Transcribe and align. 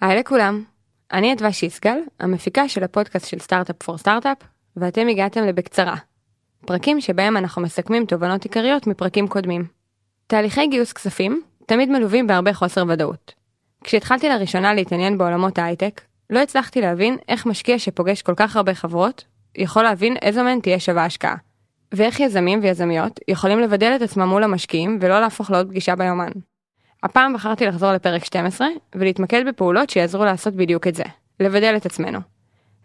היי 0.00 0.18
לכולם, 0.18 0.64
אני 1.12 1.32
אדווה 1.32 1.52
שיסגל, 1.52 1.98
המפיקה 2.20 2.68
של 2.68 2.84
הפודקאסט 2.84 3.26
של 3.28 3.38
סטארט-אפ 3.38 3.76
פור 3.82 3.98
סטארט-אפ, 3.98 4.38
ואתם 4.76 5.08
הגעתם 5.08 5.44
לבקצרה. 5.44 5.96
פרקים 6.66 7.00
שבהם 7.00 7.36
אנחנו 7.36 7.62
מסכמים 7.62 8.06
תובנות 8.06 8.44
עיקריות 8.44 8.86
מפרקים 8.86 9.28
קודמים. 9.28 9.64
תהליכי 10.26 10.66
גיוס 10.66 10.92
כספים 10.92 11.42
תמיד 11.66 11.88
מלווים 11.88 12.26
בהרבה 12.26 12.52
חוסר 12.52 12.84
ודאות. 12.88 13.34
כשהתחלתי 13.84 14.28
לראשונה 14.28 14.74
להתעניין 14.74 15.18
בעולמות 15.18 15.58
ההייטק, 15.58 16.00
לא 16.30 16.38
הצלחתי 16.38 16.80
להבין 16.80 17.16
איך 17.28 17.46
משקיע 17.46 17.78
שפוגש 17.78 18.22
כל 18.22 18.34
כך 18.36 18.56
הרבה 18.56 18.74
חברות, 18.74 19.24
יכול 19.56 19.82
להבין 19.82 20.16
איזו 20.22 20.44
מהן 20.44 20.60
תהיה 20.60 20.80
שווה 20.80 21.04
השקעה. 21.04 21.36
ואיך 21.92 22.20
יזמים 22.20 22.60
ויזמיות 22.62 23.20
יכולים 23.28 23.60
לבדל 23.60 23.92
את 23.96 24.02
עצמם 24.02 24.28
מול 24.28 24.44
המשקיעים 24.44 24.98
ולא 25.00 25.20
להפוך 25.20 25.50
לעוד 25.50 25.68
פגישה 25.68 25.96
ביומן. 25.96 26.30
הפעם 27.02 27.34
בחרתי 27.34 27.66
לחזור 27.66 27.92
לפרק 27.92 28.24
12 28.24 28.68
ולהתמקד 28.94 29.44
בפעולות 29.48 29.90
שיעזרו 29.90 30.24
לעשות 30.24 30.54
בדיוק 30.54 30.86
את 30.86 30.94
זה, 30.94 31.04
לבדל 31.40 31.76
את 31.76 31.86
עצמנו. 31.86 32.18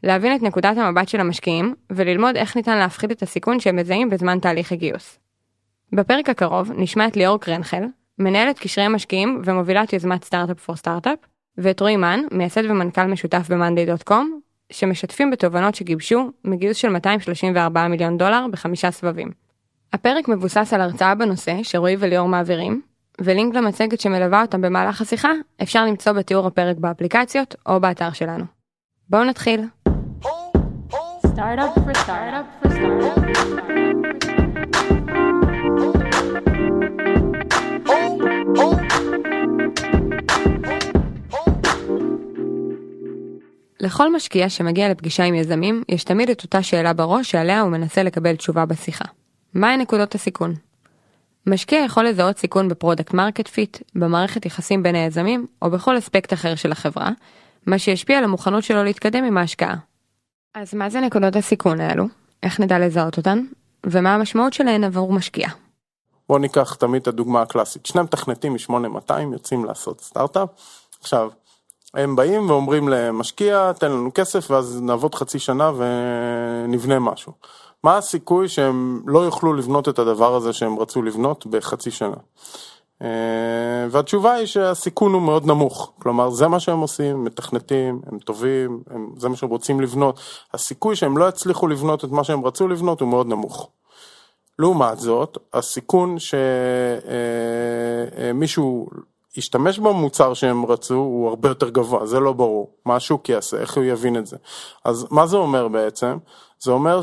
להבין 0.03 0.35
את 0.35 0.41
נקודת 0.41 0.77
המבט 0.77 1.07
של 1.07 1.19
המשקיעים 1.19 1.75
וללמוד 1.89 2.35
איך 2.35 2.55
ניתן 2.55 2.77
להפחית 2.77 3.11
את 3.11 3.21
הסיכון 3.21 3.59
שהם 3.59 3.75
מזהים 3.75 4.09
בזמן 4.09 4.39
תהליך 4.39 4.71
הגיוס. 4.71 5.19
בפרק 5.93 6.29
הקרוב 6.29 6.71
נשמע 6.77 7.07
את 7.07 7.17
ליאור 7.17 7.39
קרנחל, 7.39 7.83
מנהלת 8.19 8.59
קשרי 8.59 8.87
משקיעים 8.87 9.41
ומובילת 9.45 9.93
יוזמת 9.93 10.23
סטארט-אפ 10.23 10.59
פור 10.59 10.75
סטארט-אפ, 10.75 11.19
ואת 11.57 11.79
רועי 11.79 11.97
מן, 11.97 12.19
מייסד 12.31 12.65
ומנכ"ל 12.65 13.05
משותף 13.05 13.49
ב-monday.com, 13.49 14.25
שמשתפים 14.71 15.31
בתובנות 15.31 15.75
שגיבשו 15.75 16.31
מגיוס 16.45 16.77
של 16.77 16.89
234 16.89 17.87
מיליון 17.87 18.17
דולר 18.17 18.45
בחמישה 18.51 18.91
סבבים. 18.91 19.31
הפרק 19.93 20.27
מבוסס 20.27 20.73
על 20.73 20.81
הרצאה 20.81 21.15
בנושא 21.15 21.63
שרועי 21.63 21.95
וליאור 21.99 22.27
מעבירים, 22.27 22.81
ולינק 23.23 23.55
למצגת 23.55 23.99
שמלווה 24.01 24.41
אותם 24.41 24.61
במהלך 24.61 25.01
השיחה 25.01 25.31
אפשר 25.63 25.85
למצוא 25.85 26.11
בתיאור 26.11 26.47
הפרק 26.47 26.77
באפליקציות 26.77 27.55
או 27.65 27.79
באתר 27.79 28.11
שלנו. 28.11 28.45
בואו 29.09 29.23
נתחיל. 29.23 29.61
Startup 31.35 31.73
for 31.85 31.93
startup 32.03 32.47
for 32.61 32.69
startup. 32.69 33.23
לכל 43.79 44.15
משקיע 44.15 44.49
שמגיע 44.49 44.89
לפגישה 44.89 45.23
עם 45.23 45.33
יזמים, 45.33 45.83
יש 45.89 46.03
תמיד 46.03 46.29
את 46.29 46.43
אותה 46.43 46.63
שאלה 46.63 46.93
בראש 46.93 47.31
שעליה 47.31 47.61
הוא 47.61 47.71
מנסה 47.71 48.03
לקבל 48.03 48.35
תשובה 48.35 48.65
בשיחה. 48.65 49.05
מהי 49.53 49.77
נקודות 49.77 50.15
הסיכון? 50.15 50.53
משקיע 51.47 51.79
יכול 51.85 52.07
לזהות 52.07 52.37
סיכון 52.37 52.69
ב 52.69 52.75
product 52.75 53.13
market 53.13 53.47
fit, 53.47 53.77
במערכת 53.95 54.45
יחסים 54.45 54.83
בין 54.83 54.95
היזמים, 54.95 55.47
או 55.61 55.69
בכל 55.71 55.97
אספקט 55.97 56.33
אחר 56.33 56.55
של 56.55 56.71
החברה, 56.71 57.09
מה 57.65 57.79
שישפיע 57.79 58.17
על 58.17 58.23
המוכנות 58.23 58.63
שלו 58.63 58.83
להתקדם 58.83 59.23
עם 59.23 59.37
ההשקעה. 59.37 59.75
אז 60.55 60.73
מה 60.73 60.89
זה 60.89 60.99
נקודות 60.99 61.35
הסיכון 61.35 61.81
האלו? 61.81 62.05
איך 62.43 62.59
נדע 62.59 62.79
לזהות 62.79 63.17
אותן? 63.17 63.45
ומה 63.85 64.15
המשמעות 64.15 64.53
שלהן 64.53 64.83
עבור 64.83 65.13
משקיע? 65.13 65.49
בוא 66.29 66.39
ניקח 66.39 66.73
תמיד 66.73 67.01
את 67.01 67.07
הדוגמה 67.07 67.41
הקלאסית, 67.41 67.85
שני 67.85 68.01
מתכנתים 68.01 68.53
מ-8200 68.53 69.13
יוצאים 69.33 69.65
לעשות 69.65 70.01
סטארט-אפ, 70.01 70.49
עכשיו 71.01 71.29
הם 71.93 72.15
באים 72.15 72.49
ואומרים 72.49 72.89
למשקיע 72.89 73.71
תן 73.73 73.91
לנו 73.91 74.11
כסף 74.13 74.51
ואז 74.51 74.81
נעבוד 74.81 75.15
חצי 75.15 75.39
שנה 75.39 75.71
ונבנה 75.77 76.99
משהו. 76.99 77.33
מה 77.83 77.97
הסיכוי 77.97 78.47
שהם 78.47 79.01
לא 79.05 79.19
יוכלו 79.19 79.53
לבנות 79.53 79.89
את 79.89 79.99
הדבר 79.99 80.35
הזה 80.35 80.53
שהם 80.53 80.79
רצו 80.79 81.01
לבנות 81.01 81.47
בחצי 81.47 81.91
שנה? 81.91 82.15
אה, 83.01 83.87
והתשובה 83.89 84.33
היא 84.33 84.45
שהסיכון 84.45 85.13
הוא 85.13 85.21
מאוד 85.21 85.45
נמוך, 85.45 85.93
כלומר 85.99 86.29
זה 86.29 86.47
מה 86.47 86.59
שהם 86.59 86.79
עושים, 86.79 87.23
מתכנתים, 87.23 88.01
הם 88.11 88.19
טובים, 88.19 88.83
הם, 88.89 89.09
זה 89.17 89.29
מה 89.29 89.35
שהם 89.35 89.49
רוצים 89.49 89.81
לבנות, 89.81 90.19
הסיכוי 90.53 90.95
שהם 90.95 91.17
לא 91.17 91.29
יצליחו 91.29 91.67
לבנות 91.67 92.05
את 92.05 92.09
מה 92.09 92.23
שהם 92.23 92.45
רצו 92.45 92.67
לבנות 92.67 93.01
הוא 93.01 93.09
מאוד 93.09 93.27
נמוך. 93.27 93.69
לעומת 94.59 94.99
זאת, 94.99 95.37
הסיכון 95.53 96.15
שמישהו 98.19 98.87
ישתמש 99.37 99.79
במוצר 99.79 100.33
שהם 100.33 100.65
רצו 100.65 100.95
הוא 100.95 101.29
הרבה 101.29 101.49
יותר 101.49 101.69
גבוה, 101.69 102.05
זה 102.05 102.19
לא 102.19 102.33
ברור, 102.33 102.71
מה 102.85 102.95
השוק 102.95 103.29
יעשה, 103.29 103.57
איך 103.57 103.77
הוא 103.77 103.83
יבין 103.83 104.17
את 104.17 104.27
זה. 104.27 104.37
אז 104.85 105.07
מה 105.11 105.27
זה 105.27 105.37
אומר 105.37 105.67
בעצם? 105.67 106.17
זה 106.59 106.71
אומר 106.71 107.01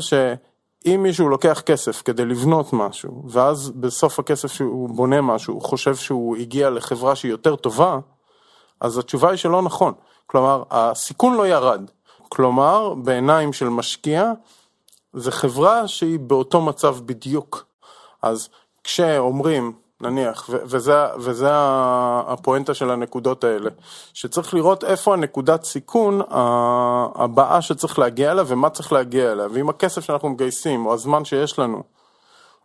שאם 0.83 1.03
מישהו 1.03 1.29
לוקח 1.29 1.61
כסף 1.65 2.01
כדי 2.01 2.25
לבנות 2.25 2.73
משהו, 2.73 3.23
ואז 3.27 3.69
בסוף 3.69 4.19
הכסף 4.19 4.51
שהוא 4.51 4.89
בונה 4.89 5.21
משהו, 5.21 5.53
הוא 5.53 5.61
חושב 5.61 5.95
שהוא 5.95 6.37
הגיע 6.37 6.69
לחברה 6.69 7.15
שהיא 7.15 7.31
יותר 7.31 7.55
טובה, 7.55 7.99
אז 8.79 8.97
התשובה 8.97 9.29
היא 9.29 9.37
שלא 9.37 9.61
נכון. 9.61 9.93
כלומר, 10.27 10.63
הסיכון 10.71 11.33
לא 11.33 11.47
ירד. 11.47 11.89
כלומר, 12.29 12.93
בעיניים 12.93 13.53
של 13.53 13.69
משקיע, 13.69 14.31
זה 15.13 15.31
חברה 15.31 15.87
שהיא 15.87 16.19
באותו 16.19 16.61
מצב 16.61 16.97
בדיוק. 17.05 17.65
אז 18.21 18.49
כשאומרים, 18.83 19.73
נניח, 20.01 20.49
ו- 20.49 20.57
וזה, 20.65 21.05
וזה 21.17 21.49
הפואנטה 22.27 22.73
של 22.73 22.91
הנקודות 22.91 23.43
האלה, 23.43 23.69
שצריך 24.13 24.53
לראות 24.53 24.83
איפה 24.83 25.13
הנקודת 25.13 25.63
סיכון 25.63 26.21
הבאה 27.15 27.61
שצריך 27.61 27.99
להגיע 27.99 28.31
אליה 28.31 28.43
ומה 28.47 28.69
צריך 28.69 28.93
להגיע 28.93 29.31
אליה, 29.31 29.47
ואם 29.53 29.69
הכסף 29.69 30.01
שאנחנו 30.01 30.29
מגייסים 30.29 30.85
או 30.85 30.93
הזמן 30.93 31.25
שיש 31.25 31.59
לנו 31.59 31.83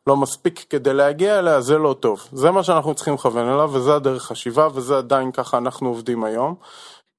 לא 0.07 0.17
מספיק 0.17 0.65
כדי 0.71 0.95
להגיע 0.95 1.39
אליה, 1.39 1.61
זה 1.61 1.79
לא 1.79 1.97
טוב. 2.01 2.29
זה 2.33 2.51
מה 2.51 2.63
שאנחנו 2.63 2.95
צריכים 2.95 3.15
לכוון 3.15 3.49
אליו 3.49 3.71
וזה 3.73 3.95
הדרך 3.95 4.23
חשיבה 4.23 4.69
וזה 4.75 4.99
עדיין 4.99 5.33
ככה 5.33 5.59
אנחנו 5.59 5.89
עובדים 5.89 6.25
היום. 6.25 6.55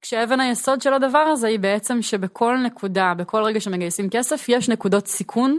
כשאבן 0.02 0.40
היסוד 0.40 0.82
של 0.82 0.92
הדבר 0.92 1.18
הזה 1.18 1.46
היא 1.46 1.58
בעצם 1.58 2.02
שבכל 2.02 2.56
נקודה, 2.56 3.12
בכל 3.16 3.42
רגע 3.42 3.60
שמגייסים 3.60 4.10
כסף, 4.10 4.48
יש 4.48 4.68
נקודות 4.68 5.06
סיכון 5.06 5.58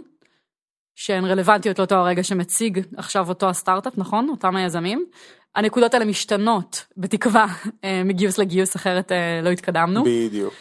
שהן 0.99 1.25
רלוונטיות 1.25 1.79
לאותו 1.79 1.95
הרגע 1.95 2.23
שמציג 2.23 2.79
עכשיו 2.97 3.29
אותו 3.29 3.49
הסטארט-אפ, 3.49 3.93
נכון? 3.97 4.29
אותם 4.29 4.55
היזמים. 4.55 5.05
הנקודות 5.55 5.93
האלה 5.93 6.05
משתנות, 6.05 6.85
בתקווה, 6.97 7.45
אה, 7.83 8.01
מגיוס 8.05 8.37
לגיוס, 8.37 8.75
אחרת 8.75 9.11
אה, 9.11 9.39
לא 9.43 9.49
התקדמנו. 9.49 10.03
בדיוק. 10.03 10.53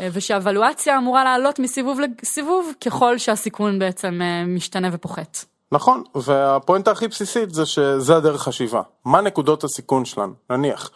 אה, 0.00 0.08
ושהוולואציה 0.12 0.98
אמורה 0.98 1.24
לעלות 1.24 1.58
מסיבוב 1.58 2.00
לסיבוב 2.22 2.72
ככל 2.84 3.18
שהסיכון 3.18 3.78
בעצם 3.78 4.20
משתנה 4.46 4.88
ופוחת. 4.92 5.44
נכון, 5.72 6.02
והפואנטה 6.14 6.90
הכי 6.90 7.08
בסיסית 7.08 7.54
זה 7.54 7.66
שזה 7.66 8.16
הדרך 8.16 8.42
חשיבה. 8.42 8.82
מה 9.04 9.20
נקודות 9.20 9.64
הסיכון 9.64 10.04
שלנו? 10.04 10.32
נניח, 10.50 10.90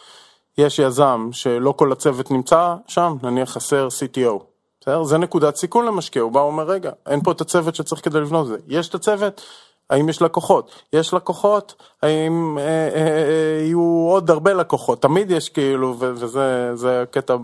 יש 0.59 0.79
יזם 0.79 1.29
שלא 1.33 1.75
כל 1.77 1.93
הצוות 1.93 2.31
נמצא 2.31 2.75
שם, 2.87 3.17
נניח 3.23 3.51
חסר 3.51 3.89
CTO. 3.89 4.50
בסדר? 4.81 5.05
זה 5.05 5.19
נקודת 5.19 5.57
סיכון 5.57 5.87
למשקיע, 5.87 6.23
הוא 6.23 6.33
בא 6.33 6.39
ואומר 6.39 6.65
רגע, 6.65 6.91
אין 7.07 7.21
פה 7.21 7.33
את 7.33 7.41
הצוות 7.41 7.75
שצריך 7.75 8.05
כדי 8.05 8.21
לבנות 8.21 8.47
את 8.47 8.49
זה. 8.49 8.57
יש 8.69 8.89
את 8.89 8.95
הצוות, 8.95 9.43
האם 9.91 10.09
יש 10.09 10.23
לקוחות? 10.23 10.83
יש 10.93 11.15
לקוחות, 11.15 11.75
האם 12.03 12.59
אה, 12.59 12.65
אה, 12.65 12.91
אה, 12.95 13.63
יהיו 13.63 14.07
עוד 14.11 14.31
הרבה 14.31 14.55
לקוחות? 14.55 15.03
תמיד 15.03 15.31
יש 15.31 15.49
כאילו, 15.49 15.97
וזה 15.99 17.03
הקטע 17.03 17.37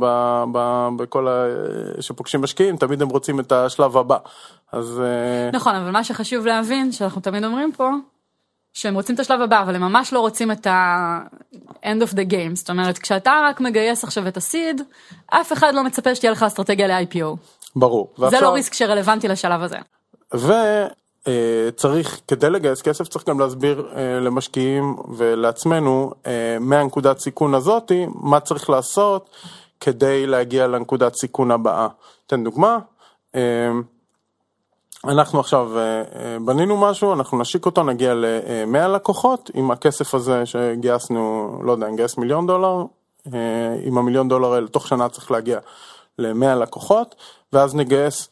בכל 0.97 1.29
ה... 1.29 1.45
שפוגשים 2.01 2.41
משקיעים, 2.41 2.77
תמיד 2.77 3.03
הם 3.03 3.09
רוצים 3.09 3.41
את 3.41 3.53
השלב 3.53 3.97
הבא. 3.97 4.19
אז... 4.73 5.01
אה... 5.05 5.51
נכון, 5.53 5.75
אבל 5.75 5.91
מה 5.91 6.05
שחשוב 6.05 6.47
להבין, 6.47 6.93
שאנחנו 6.93 7.21
תמיד 7.21 7.45
אומרים 7.45 7.73
פה, 7.73 7.91
שהם 8.77 8.95
רוצים 8.95 9.15
את 9.15 9.21
השלב 9.21 9.41
הבא, 9.41 9.63
אבל 9.63 9.75
הם 9.75 9.83
ממש 9.83 10.13
לא 10.13 10.21
רוצים 10.21 10.53
את 10.53 10.67
ה-end 10.67 12.03
of 12.03 12.13
the 12.13 12.31
game. 12.31 12.55
זאת 12.55 12.71
אומרת, 12.71 12.99
כשאתה 12.99 13.41
רק 13.49 13.61
מגייס 13.61 14.05
עכשיו 14.05 14.29
את 14.29 14.37
הסיד, 14.37 14.83
אף 15.27 15.53
אחד 15.53 15.75
לא 15.75 15.85
מצפה 15.85 16.15
שתהיה 16.15 16.33
לך 16.33 16.43
אסטרטגיה 16.43 16.87
ל-IPO. 16.87 17.37
ברור. 17.77 18.13
זה 18.17 18.23
ועכשיו... 18.23 18.43
לא 18.43 18.49
ריסק 18.49 18.75
שרלוונטי 18.75 19.29
לשלב 19.29 19.63
הזה. 19.63 19.77
וצריך, 20.35 22.15
אה, 22.15 22.21
כדי 22.29 22.51
לגייס 22.51 22.83
כסף, 22.83 23.09
צריך 23.09 23.29
גם 23.29 23.41
להסביר 23.41 23.89
אה, 23.97 24.21
למשקיעים 24.21 24.97
ולעצמנו, 25.17 26.13
אה, 26.27 26.57
מהנקודת 26.61 27.19
סיכון 27.19 27.55
הזאתי, 27.55 28.07
מה 28.15 28.41
צריך 28.41 28.71
לעשות 28.71 29.31
כדי 29.81 30.27
להגיע 30.27 30.67
לנקודת 30.67 31.15
סיכון 31.15 31.51
הבאה. 31.51 31.89
אתן 32.27 32.45
דוגמה. 32.45 32.79
אנחנו 35.09 35.41
עכשיו 35.41 35.79
אה, 35.79 35.83
אה, 35.83 36.37
בנינו 36.45 36.77
משהו, 36.77 37.13
אנחנו 37.13 37.39
נשיק 37.39 37.67
אותו, 37.67 37.83
נגיע 37.83 38.15
ל-100 38.15 38.89
לקוחות, 38.89 39.51
עם 39.55 39.71
הכסף 39.71 40.15
הזה 40.15 40.47
שגייסנו, 40.47 41.53
לא 41.63 41.73
יודע, 41.73 41.89
נגייס 41.89 42.19
מיליון 42.19 42.47
דולר, 42.47 42.85
אה, 43.35 43.77
עם 43.83 43.99
המיליון 43.99 44.29
דולר 44.29 44.53
האלה, 44.53 44.69
תוך 44.69 44.89
שנה 44.89 45.09
צריך 45.09 45.31
להגיע 45.31 45.59
ל-100 46.19 46.55
לקוחות, 46.55 47.15
ואז 47.53 47.75
נגייס 47.75 48.29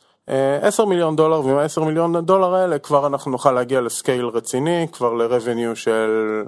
10 0.62 0.84
מיליון 0.84 1.16
דולר, 1.16 1.46
ועם 1.46 1.58
ה-10 1.58 1.84
מיליון 1.84 2.26
דולר 2.26 2.54
האלה 2.54 2.78
כבר 2.78 3.06
אנחנו 3.06 3.30
נוכל 3.30 3.52
להגיע 3.52 3.80
לסקייל 3.80 4.26
רציני, 4.26 4.86
כבר 4.92 5.14
ל-revenue 5.14 5.74
של 5.74 6.42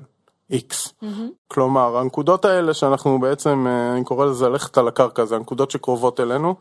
X. 0.53 0.57
Mm-hmm. 0.57 1.07
כלומר, 1.49 1.97
הנקודות 1.97 2.45
האלה 2.45 2.75
שאנחנו 2.75 3.21
בעצם, 3.21 3.67
אני 3.93 4.05
קורא 4.05 4.27
לזה 4.27 4.49
ללכת 4.49 4.79
על 4.79 4.89
הקרקע, 4.89 5.25
זה 5.25 5.37
הנקודות 5.37 5.71
שקרובות 5.71 6.21
אלינו, 6.21 6.55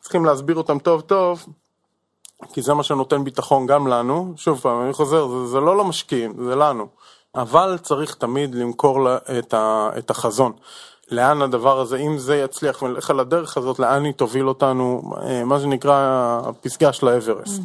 צריכים 0.00 0.24
להסביר 0.24 0.56
אותם 0.56 0.78
טוב 0.78 1.00
טוב. 1.00 1.46
כי 2.52 2.62
זה 2.62 2.74
מה 2.74 2.82
שנותן 2.82 3.24
ביטחון 3.24 3.66
גם 3.66 3.86
לנו, 3.86 4.32
שוב 4.36 4.60
פעם, 4.60 4.82
אני 4.84 4.92
חוזר, 4.92 5.28
זה, 5.28 5.46
זה 5.46 5.60
לא 5.60 5.78
למשקיעים, 5.78 6.34
זה 6.44 6.54
לנו, 6.54 6.86
אבל 7.34 7.78
צריך 7.82 8.14
תמיד 8.14 8.54
למכור 8.54 9.04
לה 9.04 9.18
את, 9.38 9.54
ה, 9.54 9.90
את 9.98 10.10
החזון. 10.10 10.52
לאן 11.10 11.42
הדבר 11.42 11.80
הזה, 11.80 11.96
אם 11.96 12.18
זה 12.18 12.36
יצליח 12.36 12.82
ונלך 12.82 13.10
על 13.10 13.20
הדרך 13.20 13.56
הזאת, 13.56 13.78
לאן 13.78 14.04
היא 14.04 14.12
תוביל 14.12 14.48
אותנו, 14.48 15.02
אה, 15.22 15.44
מה 15.44 15.60
שנקרא 15.60 16.40
הפסגה 16.44 16.92
של 16.92 17.08
האברסט. 17.08 17.62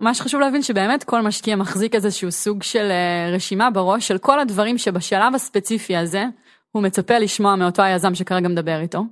מה 0.00 0.14
שחשוב 0.14 0.40
להבין 0.40 0.62
שבאמת 0.62 1.04
כל 1.04 1.20
משקיע 1.20 1.56
מחזיק 1.56 1.94
איזשהו 1.94 2.32
סוג 2.32 2.62
של 2.62 2.90
אה, 2.90 3.34
רשימה 3.34 3.70
בראש 3.70 4.08
של 4.08 4.18
כל 4.18 4.40
הדברים 4.40 4.78
שבשלב 4.78 5.34
הספציפי 5.34 5.96
הזה 5.96 6.24
הוא 6.72 6.82
מצפה 6.82 7.18
לשמוע 7.18 7.56
מאותו 7.56 7.82
היזם 7.82 8.14
שכרגע 8.14 8.48
מדבר 8.48 8.80
איתו. 8.80 9.02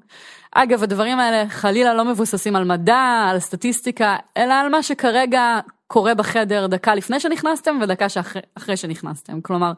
אגב, 0.63 0.83
הדברים 0.83 1.19
האלה 1.19 1.49
חלילה 1.49 1.95
לא 1.95 2.05
מבוססים 2.05 2.57
על 2.57 2.65
מדע, 2.65 3.29
על 3.31 3.39
סטטיסטיקה, 3.39 4.17
אלא 4.37 4.55
על 4.55 4.69
מה 4.69 4.83
שכרגע 4.83 5.59
קורה 5.87 6.15
בחדר 6.15 6.67
דקה 6.67 6.95
לפני 6.95 7.21
שנכנסתם 7.21 7.79
ודקה 7.83 8.09
שאחרי 8.09 8.77
שנכנסתם. 8.77 9.41
כלומר, 9.41 9.73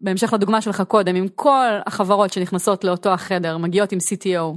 בהמשך 0.00 0.32
לדוגמה 0.32 0.60
שלך 0.60 0.82
קודם, 0.88 1.16
אם 1.16 1.26
כל 1.34 1.68
החברות 1.86 2.32
שנכנסות 2.32 2.84
לאותו 2.84 3.10
החדר 3.10 3.58
מגיעות 3.58 3.92
עם 3.92 3.98
CTO, 3.98 4.56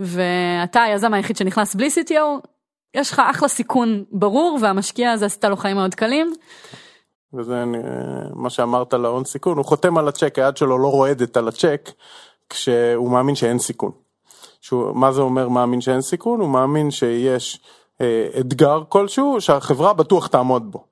ואתה 0.00 0.82
היזם 0.82 1.14
היחיד 1.14 1.36
שנכנס 1.36 1.74
בלי 1.74 1.88
CTO, 1.88 2.46
יש 2.94 3.12
לך 3.12 3.22
אחלה 3.30 3.48
סיכון 3.48 4.04
ברור, 4.12 4.58
והמשקיע 4.62 5.12
הזה 5.12 5.26
עשתה 5.26 5.48
לו 5.48 5.56
חיים 5.56 5.76
מאוד 5.76 5.94
קלים. 5.94 6.32
וזה 7.34 7.64
מה 8.34 8.50
שאמרת 8.50 8.94
להון 8.94 9.24
סיכון, 9.24 9.56
הוא 9.56 9.64
חותם 9.64 9.98
על 9.98 10.08
הצ'ק, 10.08 10.38
היד 10.38 10.56
שלו 10.56 10.78
לא 10.78 10.88
רועדת 10.88 11.36
על 11.36 11.48
הצ'ק, 11.48 11.90
כשהוא 12.48 13.10
מאמין 13.10 13.34
שאין 13.34 13.58
סיכון. 13.58 14.01
שהוא, 14.62 14.96
מה 14.96 15.12
זה 15.12 15.20
אומר 15.20 15.48
מאמין 15.48 15.80
שאין 15.80 16.00
סיכון? 16.00 16.40
הוא 16.40 16.48
מאמין 16.48 16.90
שיש 16.90 17.60
אה, 18.00 18.26
אתגר 18.40 18.82
כלשהו 18.88 19.40
שהחברה 19.40 19.92
בטוח 19.92 20.26
תעמוד 20.26 20.70
בו. 20.72 20.84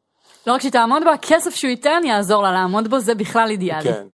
לא 0.46 0.52
רק 0.52 0.60
שתעמוד 0.60 1.02
בו, 1.04 1.10
הכסף 1.10 1.54
שהוא 1.54 1.70
ייתן 1.70 2.00
יעזור 2.04 2.42
לה 2.42 2.52
לעמוד 2.52 2.88
בו, 2.88 3.00
זה 3.00 3.14
בכלל 3.14 3.50
אידיאלי. 3.50 3.82
כן. 3.82 4.06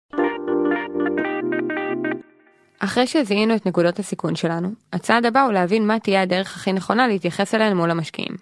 אחרי 2.78 3.06
שזיהינו 3.06 3.56
את 3.56 3.66
נקודות 3.66 3.98
הסיכון 3.98 4.36
שלנו, 4.36 4.68
הצעד 4.92 5.26
הבא 5.26 5.42
הוא 5.42 5.52
להבין 5.52 5.86
מה 5.86 5.98
תהיה 5.98 6.22
הדרך 6.22 6.56
הכי 6.56 6.72
נכונה 6.72 7.06
להתייחס 7.06 7.54
אליהן 7.54 7.76
מול 7.76 7.90
המשקיעים. 7.90 8.36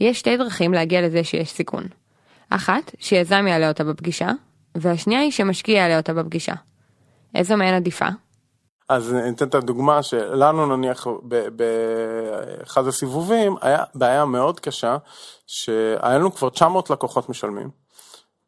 יש 0.00 0.18
שתי 0.18 0.36
דרכים 0.36 0.72
להגיע 0.72 1.02
לזה 1.02 1.24
שיש 1.24 1.50
סיכון. 1.50 1.84
אחת, 2.50 2.94
שיזם 2.98 3.46
יעלה 3.46 3.68
אותה 3.68 3.84
בפגישה, 3.84 4.30
והשנייה 4.74 5.20
היא 5.20 5.30
שמשקיע 5.30 5.78
יעלה 5.78 5.96
אותה 5.96 6.14
בפגישה. 6.14 6.54
איזו 7.34 7.56
מהן 7.56 7.74
עדיפה? 7.74 8.08
אז 8.90 9.14
אני 9.14 9.30
אתן 9.30 9.48
את 9.48 9.54
הדוגמה 9.54 10.02
שלנו 10.02 10.76
נניח 10.76 11.06
באחד 11.52 12.86
הסיבובים 12.86 13.56
היה 13.60 13.84
בעיה 13.94 14.24
מאוד 14.24 14.60
קשה 14.60 14.96
שהיה 15.46 16.18
לנו 16.18 16.34
כבר 16.34 16.48
900 16.48 16.90
לקוחות 16.90 17.28
משלמים 17.28 17.70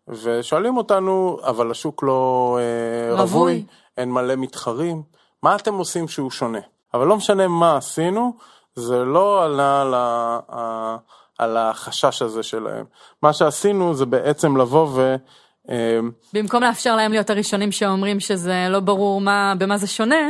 ושואלים 0.08 0.76
אותנו 0.76 1.38
אבל 1.44 1.70
השוק 1.70 2.02
לא 2.02 2.58
אה, 2.60 3.14
רווי, 3.14 3.32
רווי 3.32 3.64
אין 3.96 4.12
מלא 4.12 4.36
מתחרים 4.36 5.02
מה 5.42 5.56
אתם 5.56 5.74
עושים 5.74 6.08
שהוא 6.08 6.30
שונה? 6.30 6.60
אבל 6.94 7.06
לא 7.06 7.16
משנה 7.16 7.48
מה 7.48 7.76
עשינו 7.76 8.36
זה 8.74 9.04
לא 9.04 9.44
עלה 9.44 9.80
על, 9.82 9.94
ה, 9.94 10.96
על 11.38 11.56
החשש 11.56 12.22
הזה 12.22 12.42
שלהם. 12.42 12.84
מה 13.22 13.32
שעשינו 13.32 13.94
זה 13.94 14.06
בעצם 14.06 14.56
לבוא 14.56 14.88
ו... 14.94 15.16
אמ, 15.72 16.10
במקום 16.32 16.62
לאפשר 16.62 16.96
להם 16.96 17.12
להיות 17.12 17.30
הראשונים 17.30 17.72
שאומרים 17.72 18.20
שזה 18.20 18.66
לא 18.68 18.80
ברור 18.80 19.20
מה, 19.20 19.54
במה 19.58 19.76
זה 19.76 19.86
שונה. 19.86 20.28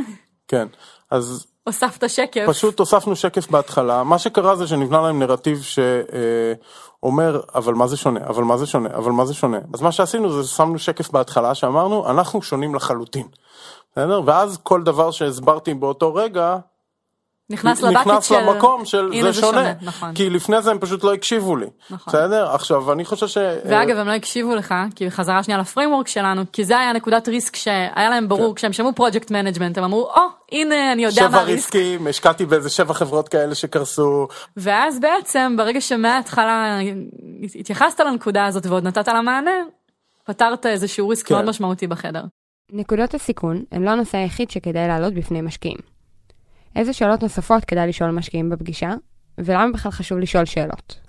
כן, 0.48 0.66
אז... 1.10 1.46
הוספת 1.64 2.10
שקף. 2.10 2.44
פשוט 2.48 2.78
הוספנו 2.78 3.16
שקף 3.16 3.50
בהתחלה, 3.50 4.04
מה 4.04 4.18
שקרה 4.18 4.56
זה 4.56 4.66
שנבנה 4.66 5.00
להם 5.00 5.18
נרטיב 5.18 5.62
שאומר 7.02 7.40
אבל 7.54 7.74
מה 7.74 7.86
זה 7.86 7.96
שונה, 7.96 8.20
אבל 8.26 8.42
מה 8.42 8.56
זה 8.56 8.66
שונה, 8.66 8.88
אבל 8.94 9.12
מה 9.12 9.26
זה 9.26 9.34
שונה. 9.34 9.58
אז 9.74 9.82
מה 9.82 9.92
שעשינו 9.92 10.42
זה 10.42 10.48
שמנו 10.48 10.78
שקף 10.78 11.10
בהתחלה 11.10 11.54
שאמרנו 11.54 12.10
אנחנו 12.10 12.42
שונים 12.42 12.74
לחלוטין. 12.74 13.26
בסדר? 13.92 14.20
ואז 14.24 14.58
כל 14.62 14.82
דבר 14.82 15.10
שהסברתי 15.10 15.74
באותו 15.74 16.14
רגע 16.14 16.56
נכנס 17.52 17.82
לבקט 17.82 18.06
נכנס 18.06 18.24
של... 18.24 18.40
למקום 18.40 18.84
של 18.84 19.10
זה, 19.22 19.32
זה 19.32 19.40
שונה, 19.40 19.58
שונה 19.58 19.72
נכון. 19.82 20.14
כי 20.14 20.30
לפני 20.30 20.62
זה 20.62 20.70
הם 20.70 20.78
פשוט 20.78 21.04
לא 21.04 21.14
הקשיבו 21.14 21.56
לי, 21.56 21.66
נכון. 21.90 22.12
בסדר? 22.12 22.54
עכשיו 22.54 22.92
אני 22.92 23.04
חושב 23.04 23.26
ש... 23.26 23.38
ואגב 23.64 23.96
הם 23.96 24.08
לא 24.08 24.12
הקשיבו 24.12 24.54
לך, 24.54 24.74
כי 24.94 25.06
בחזרה 25.06 25.42
שנייה 25.42 25.60
ל 25.60 25.65
framework 25.65 26.08
שלנו, 26.08 26.42
כי 26.52 26.64
זה 26.64 26.78
היה 26.78 26.92
נקודת 26.92 27.28
risk 27.28 27.56
שהיה 27.56 28.10
להם 28.10 28.28
ברור, 28.28 28.48
כן. 28.48 28.54
כשהם 28.54 28.72
שמעו 28.72 28.92
project 28.92 29.30
management 29.30 29.78
הם 29.78 29.84
אמרו, 29.84 30.02
או, 30.02 30.14
oh, 30.16 30.20
הנה 30.52 30.92
אני 30.92 31.04
יודע 31.04 31.28
מה 31.28 31.40
ה 31.40 31.45
risk. 31.45 31.68
שבע 31.68 31.80
ריסקים, 31.80 32.06
השקעתי 32.06 32.46
באיזה 32.46 32.70
שבע 32.70 32.94
חברות 32.94 33.28
כאלה 33.28 33.54
שקרסו. 33.54 34.28
ואז 34.56 35.00
בעצם 35.00 35.54
ברגע 35.58 35.80
שמההתחלה 35.80 36.78
התייחסת 37.54 38.00
לנקודה 38.00 38.46
הזאת 38.46 38.66
ועוד 38.66 38.84
נתת 38.86 39.08
לה 39.08 39.22
מענה, 39.22 39.50
פתרת 40.24 40.66
איזשהו 40.66 41.08
risk 41.08 41.26
כן. 41.26 41.34
מאוד 41.34 41.46
משמעותי 41.46 41.86
בחדר. 41.86 42.22
נקודות 42.72 43.14
הסיכון 43.14 43.64
הן 43.72 43.82
לא 43.82 43.90
הנושא 43.90 44.18
היחיד 44.18 44.50
שכדאי 44.50 44.88
להעלות 44.88 45.14
בפני 45.14 45.40
משקיעים. 45.40 45.91
איזה 46.76 46.92
שאלות 46.92 47.22
נוספות 47.22 47.64
כדאי 47.64 47.88
לשאול 47.88 48.10
משקיעים 48.10 48.50
בפגישה, 48.50 48.94
ולמה 49.38 49.72
בכלל 49.72 49.92
חשוב 49.92 50.18
לשאול 50.18 50.44
שאלות? 50.44 51.00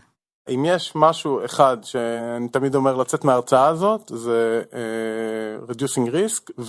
אם 0.49 0.65
יש 0.67 0.91
משהו 0.95 1.45
אחד 1.45 1.77
שאני 1.83 2.49
תמיד 2.49 2.75
אומר 2.75 2.95
לצאת 2.95 3.23
מההרצאה 3.23 3.67
הזאת, 3.67 4.11
זה 4.15 4.63
uh, 4.71 5.71
reducing 5.71 6.09
risk 6.09 6.63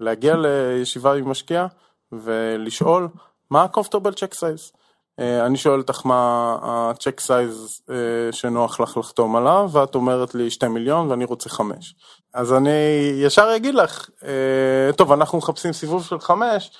ולהגיע 0.00 0.36
לישיבה 0.36 1.14
עם 1.14 1.28
משקיע 1.28 1.66
ולשאול 2.12 3.08
מה 3.50 3.62
ה-comfortable 3.62 4.14
check 4.14 4.34
size. 4.34 4.76
Uh, 5.20 5.46
אני 5.46 5.58
שואל 5.58 5.78
אותך 5.80 6.06
מה 6.06 6.14
ה-check 6.62 7.20
size 7.26 7.80
uh, 7.88 7.90
שנוח 8.32 8.80
לך 8.80 8.96
לחתום 8.96 9.36
עליו, 9.36 9.68
ואת 9.72 9.94
אומרת 9.94 10.34
לי 10.34 10.50
2 10.50 10.74
מיליון 10.74 11.10
ואני 11.10 11.24
רוצה 11.24 11.50
5. 11.50 11.94
אז 12.34 12.52
אני 12.52 12.70
ישר 13.22 13.52
אגיד 13.56 13.74
לך, 13.74 14.08
uh, 14.20 14.96
טוב 14.96 15.12
אנחנו 15.12 15.38
מחפשים 15.38 15.72
סיבוב 15.72 16.04
של 16.04 16.20
5, 16.20 16.70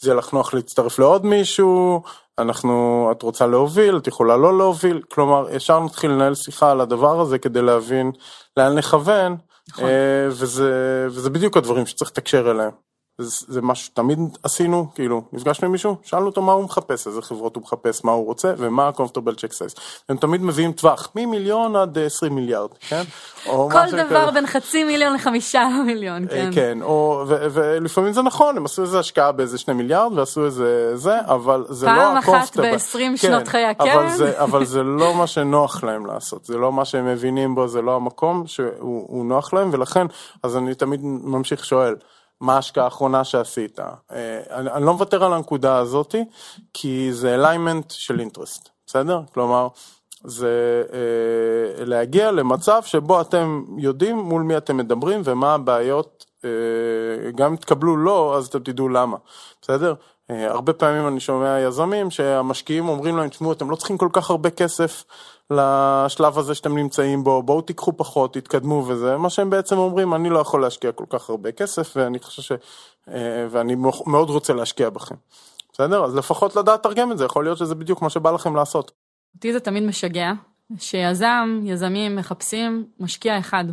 זה 0.00 0.14
לך 0.14 0.32
נוח 0.32 0.54
להצטרף 0.54 0.98
לעוד 0.98 1.26
מישהו, 1.26 2.02
אנחנו, 2.38 3.08
את 3.12 3.22
רוצה 3.22 3.46
להוביל, 3.46 3.96
את 3.96 4.06
יכולה 4.06 4.36
לא 4.36 4.58
להוביל, 4.58 5.02
כלומר 5.12 5.46
ישר 5.50 5.80
נתחיל 5.80 6.10
לנהל 6.10 6.34
שיחה 6.34 6.70
על 6.70 6.80
הדבר 6.80 7.20
הזה 7.20 7.38
כדי 7.38 7.62
להבין 7.62 8.12
לאן 8.56 8.78
לכוון, 8.78 9.36
נכון. 9.68 9.84
אה, 9.84 10.26
וזה, 10.28 11.06
וזה 11.10 11.30
בדיוק 11.30 11.56
הדברים 11.56 11.86
שצריך 11.86 12.10
לתקשר 12.10 12.50
אליהם. 12.50 12.87
זה 13.20 13.62
משהו 13.62 13.86
שתמיד 13.86 14.18
עשינו, 14.42 14.86
כאילו, 14.94 15.22
נפגשנו 15.32 15.66
עם 15.66 15.72
מישהו, 15.72 15.96
שאלנו 16.02 16.26
אותו 16.26 16.42
מה 16.42 16.52
הוא 16.52 16.64
מחפש, 16.64 17.06
איזה 17.06 17.22
חברות 17.22 17.56
הוא 17.56 17.62
מחפש, 17.62 18.04
מה 18.04 18.12
הוא 18.12 18.26
רוצה 18.26 18.54
ומה 18.58 18.88
ה-comfortable 18.88 19.34
check 19.34 19.52
size. 19.52 19.80
הם 20.08 20.16
תמיד 20.16 20.42
מביאים 20.42 20.72
טווח, 20.72 21.08
ממיליון 21.14 21.76
עד 21.76 21.98
20 21.98 22.34
מיליארד, 22.34 22.70
כן? 22.80 23.02
כל 23.44 23.68
דבר 23.92 24.22
כזה. 24.22 24.30
בין 24.30 24.46
חצי 24.46 24.84
מיליון 24.84 25.14
לחמישה 25.14 25.68
מיליון, 25.86 26.22
אה, 26.22 26.28
כן. 26.28 26.50
כן, 26.54 26.82
או, 26.82 27.24
ו, 27.28 27.46
ולפעמים 27.50 28.12
זה 28.12 28.22
נכון, 28.22 28.56
הם 28.56 28.64
עשו 28.64 28.82
איזה 28.82 28.98
השקעה 28.98 29.32
באיזה 29.32 29.58
שני 29.58 29.74
מיליארד 29.74 30.18
ועשו 30.18 30.44
איזה 30.44 30.96
זה, 30.96 31.16
אבל 31.24 31.64
זה 31.68 31.86
לא 31.86 31.90
ה-comfortable. 31.90 32.26
פעם 32.26 32.34
אחת 32.34 32.56
ב-20 32.56 32.98
כן, 32.98 33.16
שנות 33.16 33.48
חיי 33.48 33.64
הקרן. 33.64 33.88
אבל 33.88 34.08
זה, 34.08 34.32
אבל 34.44 34.64
זה 34.64 34.82
לא 34.82 35.14
מה 35.14 35.26
שנוח 35.26 35.84
להם 35.84 36.06
לעשות, 36.06 36.44
זה 36.44 36.58
לא 36.58 36.72
מה 36.72 36.84
שהם 36.84 37.06
מבינים 37.06 37.54
בו, 37.54 37.68
זה 37.68 37.82
לא 37.82 37.96
המקום 37.96 38.46
שהוא 38.46 39.24
נוח 39.24 39.52
להם, 39.52 39.70
ולכן, 39.72 40.06
אז 40.42 40.56
אני 40.56 40.74
תמיד 40.74 41.00
ממשיך 41.04 41.64
שואל. 41.64 41.94
מה 42.40 42.54
ההשקעה 42.54 42.84
האחרונה 42.84 43.24
שעשית. 43.24 43.80
אה, 43.80 44.40
אני, 44.50 44.70
אני 44.70 44.84
לא 44.86 44.92
מוותר 44.92 45.24
על 45.24 45.32
הנקודה 45.32 45.76
הזאתי, 45.76 46.24
כי 46.74 47.12
זה 47.12 47.34
אליימנט 47.34 47.90
של 47.90 48.20
אינטרסט, 48.20 48.68
בסדר? 48.86 49.20
כלומר, 49.34 49.68
זה 50.24 50.82
אה, 50.92 51.84
להגיע 51.84 52.30
למצב 52.30 52.82
שבו 52.82 53.20
אתם 53.20 53.64
יודעים 53.78 54.18
מול 54.18 54.42
מי 54.42 54.56
אתם 54.56 54.76
מדברים 54.76 55.20
ומה 55.24 55.54
הבעיות, 55.54 56.26
אה, 56.44 56.50
גם 57.34 57.50
אם 57.50 57.56
תקבלו 57.56 57.96
לא, 57.96 58.36
אז 58.36 58.46
אתם 58.46 58.58
תדעו 58.58 58.88
למה, 58.88 59.16
בסדר? 59.62 59.94
אה, 60.30 60.50
הרבה 60.50 60.72
פעמים 60.72 61.08
אני 61.08 61.20
שומע 61.20 61.58
יזמים 61.60 62.10
שהמשקיעים 62.10 62.88
אומרים 62.88 63.16
להם, 63.16 63.28
תשמעו, 63.28 63.52
אתם 63.52 63.70
לא 63.70 63.76
צריכים 63.76 63.98
כל 63.98 64.08
כך 64.12 64.30
הרבה 64.30 64.50
כסף 64.50 65.04
לשלב 65.50 66.38
הזה 66.38 66.54
שאתם 66.54 66.76
נמצאים 66.76 67.24
בו, 67.24 67.42
בואו 67.42 67.60
תיקחו 67.60 67.92
פחות, 67.96 68.34
תתקדמו 68.34 68.84
וזה, 68.88 69.16
מה 69.16 69.30
שהם 69.30 69.50
בעצם 69.50 69.78
אומרים, 69.78 70.14
אני 70.14 70.30
לא 70.30 70.38
יכול 70.38 70.62
להשקיע 70.62 70.92
כל 70.92 71.04
כך 71.10 71.30
הרבה 71.30 71.52
כסף 71.52 71.92
ואני 71.96 72.18
חושב 72.18 72.42
ש... 72.42 72.52
אה, 73.08 73.46
ואני 73.50 73.74
מאוד 74.06 74.30
רוצה 74.30 74.52
להשקיע 74.52 74.90
בכם. 74.90 75.14
בסדר? 75.72 76.04
אז 76.04 76.16
לפחות 76.16 76.56
לדעת 76.56 76.78
לתרגם 76.78 77.12
את 77.12 77.18
זה, 77.18 77.24
יכול 77.24 77.44
להיות 77.44 77.58
שזה 77.58 77.74
בדיוק 77.74 78.02
מה 78.02 78.10
שבא 78.10 78.30
לכם 78.30 78.56
לעשות. 78.56 78.92
אותי 79.34 79.52
זה 79.52 79.60
תמיד 79.60 79.82
משגע, 79.82 80.32
שיזם, 80.78 81.60
יזמים 81.64 82.16
מחפשים 82.16 82.84
משקיע 83.00 83.38
אחד. 83.38 83.64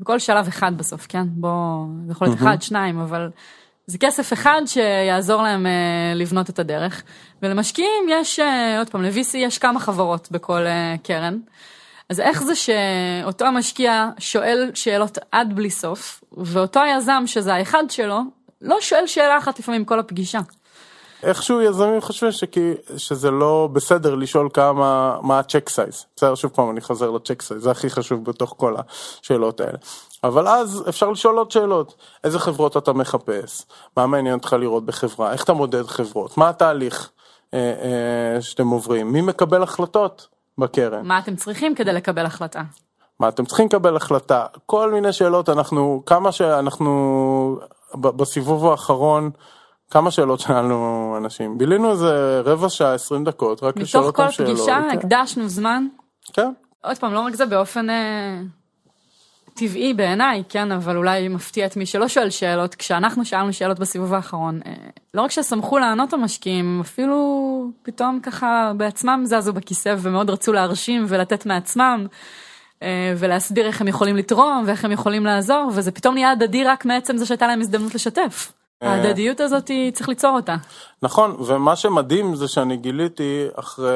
בכל 0.00 0.18
שלב 0.18 0.46
אחד 0.46 0.72
בסוף, 0.76 1.06
כן? 1.06 1.24
בוא, 1.28 1.86
זה 2.06 2.12
יכול 2.12 2.26
להיות 2.26 2.38
אחד, 2.38 2.62
שניים, 2.62 3.00
אבל 3.00 3.30
זה 3.86 3.98
כסף 3.98 4.32
אחד 4.32 4.62
שיעזור 4.66 5.42
להם 5.42 5.66
אה, 5.66 6.18
לבנות 6.18 6.50
את 6.50 6.58
הדרך. 6.58 7.02
ולמשקיעים 7.42 8.04
יש, 8.08 8.40
אה, 8.40 8.42
עוד 8.78 8.90
פעם, 8.90 9.02
ל-VC 9.02 9.36
יש 9.36 9.58
כמה 9.58 9.80
חברות 9.80 10.28
בכל 10.30 10.64
אה, 10.64 10.98
קרן. 11.06 11.38
אז 12.08 12.20
איך 12.20 12.42
זה 12.42 12.52
שאותו 12.54 13.44
המשקיע 13.44 14.08
שואל 14.18 14.70
שאלות 14.74 15.18
עד 15.32 15.56
בלי 15.56 15.70
סוף, 15.70 16.24
ואותו 16.32 16.80
היזם 16.80 17.22
שזה 17.26 17.54
האחד 17.54 17.84
שלו, 17.88 18.20
לא 18.62 18.76
שואל 18.80 19.06
שאלה 19.06 19.38
אחת 19.38 19.58
לפעמים 19.58 19.84
כל 19.84 19.98
הפגישה. 19.98 20.40
איכשהו 21.22 21.62
יזמים 21.62 22.00
חושבים 22.00 22.32
שכי, 22.32 22.74
שזה 22.96 23.30
לא 23.30 23.68
בסדר 23.72 24.14
לשאול 24.14 24.48
כמה, 24.52 25.18
מה 25.22 25.38
ה 25.38 25.43
check 25.43 25.68
size. 25.68 26.04
בסדר, 26.16 26.34
שוב 26.34 26.50
פעם 26.50 26.70
אני 26.70 26.80
חוזר 26.80 27.10
ל 27.10 27.15
check 27.15 27.42
size, 27.42 27.62
זה 27.62 27.70
הכי 27.70 27.90
חשוב 27.90 28.24
בתוך 28.24 28.54
כל 28.56 28.74
השאלות 28.78 29.60
האלה. 29.60 29.78
אבל 30.24 30.48
אז 30.48 30.84
אפשר 30.88 31.10
לשאול 31.10 31.38
עוד 31.38 31.50
שאלות, 31.50 31.96
איזה 32.24 32.38
חברות 32.38 32.76
אתה 32.76 32.92
מחפש, 32.92 33.66
מה 33.96 34.06
מעניין 34.06 34.34
אותך 34.34 34.52
לראות 34.52 34.86
בחברה, 34.86 35.32
איך 35.32 35.44
אתה 35.44 35.52
מודד 35.52 35.86
חברות, 35.86 36.38
מה 36.38 36.48
התהליך 36.48 37.10
אה, 37.54 37.58
אה, 37.58 38.42
שאתם 38.42 38.68
עוברים, 38.68 39.12
מי 39.12 39.20
מקבל 39.20 39.62
החלטות 39.62 40.28
בקרן, 40.58 41.06
מה 41.06 41.18
אתם 41.18 41.36
צריכים 41.36 41.74
כדי 41.74 41.92
לקבל 41.92 42.26
החלטה? 42.26 42.62
מה 43.20 43.28
אתם 43.28 43.44
צריכים 43.44 43.66
לקבל 43.66 43.96
החלטה, 43.96 44.46
כל 44.66 44.92
מיני 44.92 45.12
שאלות, 45.12 45.48
אנחנו, 45.48 46.02
כמה 46.06 46.32
שאנחנו, 46.32 47.58
בסיבוב 47.94 48.66
האחרון, 48.66 49.30
כמה 49.90 50.10
שאלות 50.10 50.40
שאלנו 50.40 51.14
אנשים, 51.18 51.58
בילינו 51.58 51.90
איזה 51.90 52.40
רבע 52.44 52.68
שעה, 52.68 52.94
20 52.94 53.24
דקות, 53.24 53.62
רק 53.62 53.76
לשאול 53.76 54.04
מתוך 54.04 54.20
אותם 54.20 54.26
כל 54.26 54.32
שאלות. 54.32 54.50
פגישה 54.50 54.80
כן, 54.90 54.98
הקדשנו 54.98 55.48
זמן. 55.48 55.86
כן, 56.32 56.52
עוד 56.84 56.98
פעם, 56.98 57.12
לא 57.12 57.20
רק 57.20 57.34
זה 57.34 57.46
באופן 57.46 57.90
אה, 57.90 58.40
טבעי 59.56 59.94
בעיניי, 59.94 60.42
כן, 60.48 60.72
אבל 60.72 60.96
אולי 60.96 61.28
מפתיע 61.28 61.66
את 61.66 61.76
מי 61.76 61.86
שלא 61.86 62.08
שואל 62.08 62.30
שאלות. 62.30 62.74
כשאנחנו 62.74 63.24
שאלנו 63.24 63.52
שאלות 63.52 63.78
בסיבוב 63.78 64.14
האחרון, 64.14 64.60
אה, 64.66 64.72
לא 65.14 65.22
רק 65.22 65.30
ששמחו 65.30 65.78
לענות 65.78 66.12
המשקיעים, 66.12 66.80
אפילו 66.80 67.70
פתאום 67.82 68.20
ככה 68.22 68.72
בעצמם 68.76 69.22
זזו 69.24 69.52
בכיסא 69.52 69.94
ומאוד 69.98 70.30
רצו 70.30 70.52
להרשים 70.52 71.04
ולתת 71.08 71.46
מעצמם. 71.46 72.06
אה, 72.82 73.14
ולהסביר 73.18 73.66
איך 73.66 73.80
הם 73.80 73.88
יכולים 73.88 74.16
לתרום 74.16 74.64
ואיך 74.66 74.84
הם 74.84 74.92
יכולים 74.92 75.24
לעזור 75.24 75.70
וזה 75.74 75.92
פתאום 75.92 76.14
נהיה 76.14 76.30
הדדי 76.30 76.64
רק 76.64 76.84
מעצם 76.84 77.16
זה 77.16 77.26
שהייתה 77.26 77.46
להם 77.46 77.60
הזדמנות 77.60 77.94
לשתף. 77.94 78.52
אה. 78.82 78.88
ההדדיות 78.92 79.40
הזאת 79.40 79.68
היא 79.68 79.92
צריך 79.92 80.08
ליצור 80.08 80.30
אותה. 80.30 80.56
נכון, 81.02 81.36
ומה 81.46 81.76
שמדהים 81.76 82.34
זה 82.34 82.48
שאני 82.48 82.76
גיליתי 82.76 83.46
אחרי 83.54 83.90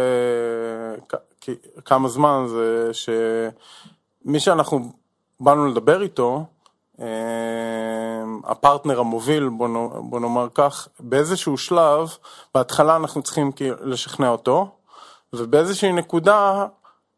כמה 1.84 2.08
זמן 2.08 2.44
זה 2.48 2.90
שמי 2.92 4.40
שאנחנו 4.40 4.99
באנו 5.40 5.66
לדבר 5.66 6.02
איתו, 6.02 6.44
אה, 7.00 7.06
הפרטנר 8.44 9.00
המוביל, 9.00 9.48
בוא, 9.48 10.20
נאמר 10.20 10.48
כך, 10.54 10.88
באיזשהו 11.00 11.58
שלב, 11.58 12.16
בהתחלה 12.54 12.96
אנחנו 12.96 13.22
צריכים 13.22 13.50
לשכנע 13.84 14.28
אותו, 14.28 14.68
ובאיזושהי 15.32 15.92
נקודה 15.92 16.66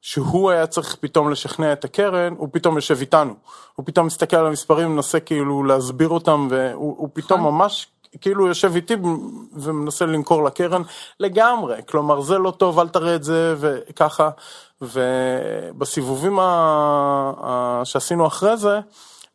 שהוא 0.00 0.50
היה 0.50 0.66
צריך 0.66 0.96
פתאום 1.00 1.30
לשכנע 1.30 1.72
את 1.72 1.84
הקרן, 1.84 2.34
הוא 2.38 2.48
פתאום 2.52 2.74
יושב 2.74 3.00
איתנו. 3.00 3.34
הוא 3.74 3.86
פתאום 3.86 4.06
מסתכל 4.06 4.36
על 4.36 4.46
המספרים, 4.46 4.96
מנסה 4.96 5.20
כאילו 5.20 5.64
להסביר 5.64 6.08
אותם, 6.08 6.48
והוא 6.50 6.94
הוא 6.98 7.08
פתאום 7.12 7.42
ממש 7.42 7.86
כאילו 8.20 8.46
יושב 8.46 8.74
איתי 8.74 8.94
ומנסה 9.52 10.06
למכור 10.06 10.44
לקרן 10.44 10.82
לגמרי. 11.20 11.76
כלומר, 11.88 12.20
זה 12.20 12.38
לא 12.38 12.50
טוב, 12.50 12.78
אל 12.78 12.88
תראה 12.88 13.14
את 13.14 13.24
זה, 13.24 13.54
וככה. 13.58 14.30
ובסיבובים 14.82 16.38
ה... 16.38 16.42
ה... 17.42 17.80
שעשינו 17.84 18.26
אחרי 18.26 18.56
זה, 18.56 18.80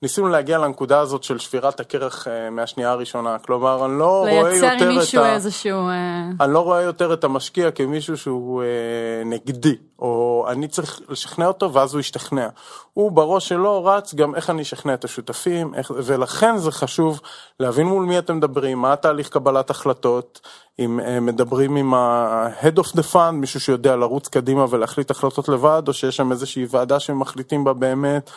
ניסינו 0.01 0.29
להגיע 0.29 0.57
לנקודה 0.57 0.99
הזאת 0.99 1.23
של 1.23 1.39
שבירת 1.39 1.79
הקרח 1.79 2.27
אה, 2.27 2.49
מהשנייה 2.49 2.91
הראשונה. 2.91 3.37
כלומר, 3.39 3.85
אני 3.85 3.99
לא 3.99 4.17
רואה 4.17 4.49
לייצר 4.49 4.65
יותר 4.65 4.91
את 4.91 4.97
מישהו 4.97 5.21
ה... 5.21 5.33
איזשהו... 5.33 5.89
אה, 5.89 6.29
אני 6.41 6.53
לא 6.53 6.59
רואה 6.59 6.81
יותר 6.81 7.13
את 7.13 7.23
המשקיע 7.23 7.71
כמישהו 7.71 8.17
שהוא 8.17 8.63
אה, 8.63 9.23
נגדי, 9.25 9.75
או 9.99 10.45
אני 10.49 10.67
צריך 10.67 11.01
לשכנע 11.09 11.47
אותו 11.47 11.73
ואז 11.73 11.93
הוא 11.93 11.99
ישתכנע. 11.99 12.47
הוא 12.93 13.11
בראש 13.11 13.47
שלו 13.47 13.85
רץ 13.85 14.13
גם 14.13 14.35
איך 14.35 14.49
אני 14.49 14.61
אשכנע 14.61 14.93
את 14.93 15.03
השותפים, 15.03 15.75
איך, 15.75 15.91
ולכן 15.95 16.57
זה 16.57 16.71
חשוב 16.71 17.21
להבין 17.59 17.87
מול 17.87 18.05
מי 18.05 18.19
אתם 18.19 18.37
מדברים, 18.37 18.81
מה 18.81 18.93
התהליך 18.93 19.29
קבלת 19.29 19.69
החלטות, 19.69 20.41
אם 20.79 20.99
מדברים 21.21 21.75
עם 21.75 21.93
ה-head 21.93 22.79
of 22.79 22.97
the 22.97 23.13
fund, 23.13 23.31
מישהו 23.31 23.59
שיודע 23.59 23.95
לרוץ 23.95 24.27
קדימה 24.27 24.65
ולהחליט 24.69 25.11
החלטות 25.11 25.49
לבד, 25.49 25.83
או 25.87 25.93
שיש 25.93 26.17
שם 26.17 26.31
איזושהי 26.31 26.65
ועדה 26.69 26.99
שמחליטים 26.99 27.63
בה 27.63 27.73
באמת. 27.73 28.31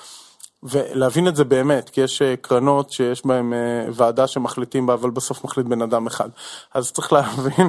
ולהבין 0.62 1.28
את 1.28 1.36
זה 1.36 1.44
באמת, 1.44 1.90
כי 1.90 2.00
יש 2.00 2.22
אה, 2.22 2.34
קרנות 2.40 2.90
שיש 2.90 3.26
בהן 3.26 3.52
אה, 3.52 3.84
ועדה 3.92 4.26
שמחליטים 4.26 4.86
בה, 4.86 4.94
אבל 4.94 5.10
בסוף 5.10 5.44
מחליט 5.44 5.66
בן 5.66 5.82
אדם 5.82 6.06
אחד. 6.06 6.28
אז 6.74 6.92
צריך 6.92 7.12
להבין 7.16 7.68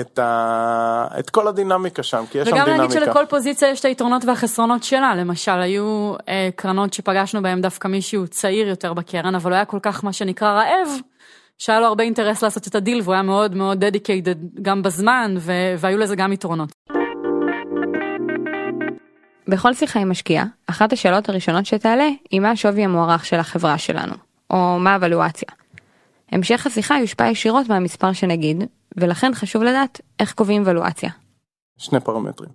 את, 0.00 0.18
ה... 0.18 1.06
את 1.18 1.30
כל 1.30 1.48
הדינמיקה 1.48 2.02
שם, 2.02 2.24
כי 2.30 2.38
יש 2.38 2.48
שם 2.48 2.54
וגם 2.54 2.64
דינמיקה. 2.64 2.82
להגיד 2.82 3.04
שלכל 3.04 3.24
פוזיציה 3.28 3.70
יש 3.70 3.80
את 3.80 3.84
היתרונות 3.84 4.24
והחסרונות 4.24 4.82
שלה, 4.82 5.14
למשל 5.14 5.60
היו 5.60 6.14
אה, 6.28 6.48
קרנות 6.56 6.92
שפגשנו 6.92 7.42
בהן 7.42 7.60
דווקא 7.60 7.88
מישהו 7.88 8.28
צעיר 8.28 8.68
יותר 8.68 8.92
בקרן, 8.92 9.34
אבל 9.34 9.50
הוא 9.50 9.56
היה 9.56 9.64
כל 9.64 9.78
כך 9.82 10.04
מה 10.04 10.12
שנקרא 10.12 10.52
רעב, 10.52 10.88
שהיה 11.58 11.80
לו 11.80 11.86
הרבה 11.86 12.04
אינטרס 12.04 12.42
לעשות 12.42 12.66
את 12.66 12.74
הדיל 12.74 13.00
והוא 13.02 13.14
היה 13.14 13.22
מאוד 13.22 13.54
מאוד 13.54 13.84
dedicated 13.84 14.60
גם 14.62 14.82
בזמן 14.82 15.34
ו- 15.38 15.74
והיו 15.78 15.98
לזה 15.98 16.16
גם 16.16 16.32
יתרונות. 16.32 16.72
בכל 19.48 19.74
שיחה 19.74 20.00
עם 20.00 20.10
משקיע, 20.10 20.44
אחת 20.66 20.92
השאלות 20.92 21.28
הראשונות 21.28 21.66
שתעלה 21.66 22.08
היא 22.30 22.40
מה 22.40 22.50
השווי 22.50 22.84
המוערך 22.84 23.24
של 23.24 23.36
החברה 23.36 23.78
שלנו, 23.78 24.14
או 24.50 24.78
מה 24.78 24.94
הוולואציה. 24.94 25.48
המשך 26.32 26.66
השיחה 26.66 26.98
יושפע 26.98 27.28
ישירות 27.28 27.68
מהמספר 27.68 28.12
שנגיד, 28.12 28.64
ולכן 28.96 29.34
חשוב 29.34 29.62
לדעת 29.62 30.00
איך 30.20 30.32
קובעים 30.34 30.62
וולואציה. 30.62 31.10
שני 31.76 32.00
פרמטרים. 32.00 32.50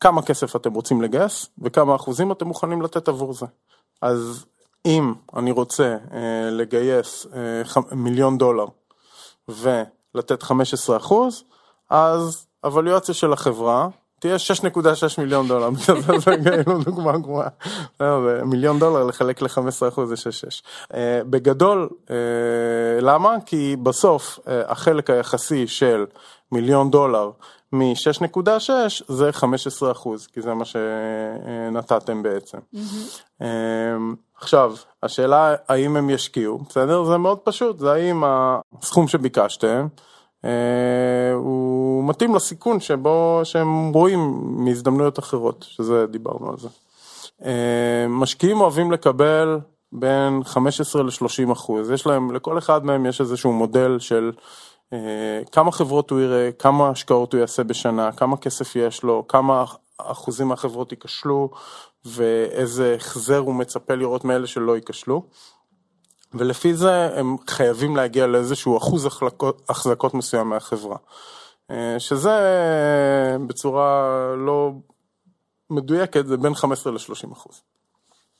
כמה 0.00 0.22
כסף 0.22 0.56
אתם 0.56 0.72
רוצים 0.72 1.02
לגייס 1.02 1.46
וכמה 1.62 1.94
אחוזים 1.96 2.32
אתם 2.32 2.46
מוכנים 2.46 2.82
לתת 2.82 3.08
עבור 3.08 3.32
זה. 3.32 3.46
אז 4.02 4.46
אם 4.86 5.14
אני 5.36 5.50
רוצה 5.50 5.96
אה, 6.12 6.50
לגייס 6.50 7.26
אה, 7.34 7.64
ח- 7.64 7.92
מיליון 7.92 8.38
דולר 8.38 8.66
ולתת 9.48 10.42
15 10.42 10.96
אחוז, 10.96 11.44
אז 11.90 12.46
הוולואציה 12.64 13.14
של 13.14 13.32
החברה 13.32 13.88
תהיה 14.20 14.36
6.6 14.36 14.80
מיליון 15.18 15.48
דולר, 15.48 15.68
כאילו 16.44 16.78
דוגמה 16.84 17.18
גרועה. 17.18 17.48
מיליון 18.44 18.78
דולר 18.78 19.04
לחלק 19.04 19.42
ל-15 19.42 19.88
אחוז 19.88 20.08
זה 20.08 20.14
6.6. 20.14 20.62
אה, 20.94 21.20
בגדול, 21.24 21.88
אה, 22.10 22.16
למה? 23.00 23.36
כי 23.46 23.76
בסוף 23.82 24.38
אה, 24.48 24.62
החלק 24.72 25.10
היחסי 25.10 25.66
של 25.66 26.06
מיליון 26.52 26.90
דולר 26.90 27.30
מ-6.6 27.72 28.70
זה 29.08 29.32
15 29.32 29.92
אחוז, 29.92 30.26
כי 30.26 30.42
זה 30.42 30.54
מה 30.54 30.64
שנתתם 30.64 32.22
בעצם. 32.22 32.58
עכשיו, 34.40 34.74
השאלה 35.02 35.54
האם 35.68 35.96
הם 35.96 36.10
ישקיעו, 36.10 36.58
בסדר? 36.58 37.04
זה 37.04 37.18
מאוד 37.18 37.38
פשוט, 37.38 37.78
זה 37.78 37.92
האם 37.92 38.22
הסכום 38.78 39.08
שביקשתם 39.08 39.86
הוא 41.34 42.08
מתאים 42.08 42.34
לסיכון 42.34 42.80
שבו 42.80 43.40
שהם 43.44 43.92
רואים 43.92 44.40
מהזדמנויות 44.42 45.18
אחרות, 45.18 45.66
שזה 45.68 46.06
דיברנו 46.06 46.50
על 46.50 46.56
זה. 46.58 46.68
אה, 47.44 48.06
משקיעים 48.08 48.60
אוהבים 48.60 48.92
לקבל 48.92 49.58
בין 49.92 50.44
15 50.44 51.02
ל-30 51.02 51.52
אחוז, 51.52 51.90
יש 51.90 52.06
להם, 52.06 52.34
לכל 52.34 52.58
אחד 52.58 52.84
מהם 52.84 53.06
יש 53.06 53.20
איזשהו 53.20 53.52
מודל 53.52 53.98
של 53.98 54.32
אה, 54.92 55.40
כמה 55.52 55.72
חברות 55.72 56.10
הוא 56.10 56.20
יראה, 56.20 56.50
כמה 56.58 56.88
השקעות 56.88 57.32
הוא 57.32 57.40
יעשה 57.40 57.64
בשנה, 57.64 58.12
כמה 58.12 58.36
כסף 58.36 58.76
יש 58.76 59.02
לו, 59.02 59.24
כמה 59.28 59.64
אחוזים 59.98 60.48
מהחברות 60.48 60.92
ייכשלו 60.92 61.50
ואיזה 62.04 62.94
החזר 62.94 63.38
הוא 63.38 63.54
מצפה 63.54 63.94
לראות 63.94 64.24
מאלה 64.24 64.46
שלא 64.46 64.76
ייכשלו. 64.76 65.22
ולפי 66.34 66.74
זה 66.74 67.18
הם 67.18 67.36
חייבים 67.46 67.96
להגיע 67.96 68.26
לאיזשהו 68.26 68.78
אחוז 68.78 69.06
החלקות, 69.06 69.62
החזקות 69.68 70.14
מסוים 70.14 70.48
מהחברה. 70.48 70.96
אה, 71.70 71.94
שזה 71.98 72.30
אה, 72.30 73.38
בצורה 73.46 74.04
לא 74.36 74.72
מדויקת, 75.70 76.26
זה 76.26 76.36
בין 76.36 76.54
15 76.54 76.92
ל-30 76.92 77.32
אחוז. 77.32 77.62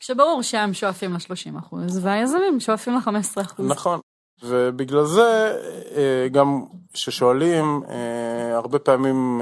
כשברור 0.01 0.43
שהם 0.43 0.75
שואפים 0.75 1.13
ל-30 1.13 1.59
אחוז 1.59 2.05
והיזמים 2.05 2.61
שואפים 2.61 2.95
ל-15 2.95 3.43
אחוז. 3.43 3.67
נכון. 3.67 4.01
ובגלל 4.43 5.05
זה 5.05 5.59
אה, 5.97 6.29
גם 6.33 6.65
כששואלים, 6.93 7.83
הרבה 8.55 8.79
פעמים 8.79 9.41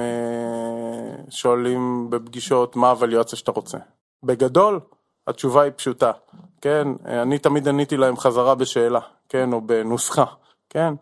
שואלים 1.31 2.11
בפגישות 2.11 2.77
מה 2.77 2.91
הווליואציה 2.91 3.39
שאתה 3.39 3.51
רוצה. 3.51 3.79
בגדול, 4.23 4.81
התשובה 5.29 5.63
היא 5.63 5.73
פשוטה, 5.77 6.13
כן? 6.61 6.89
אני 7.05 7.39
תמיד 7.39 7.69
עניתי 7.69 7.97
להם 7.97 8.17
חזרה 8.17 8.55
בשאלה, 8.55 9.01
כן? 9.29 9.53
או 9.53 9.61
בנוסחה, 9.61 10.25
כן? 10.71 10.95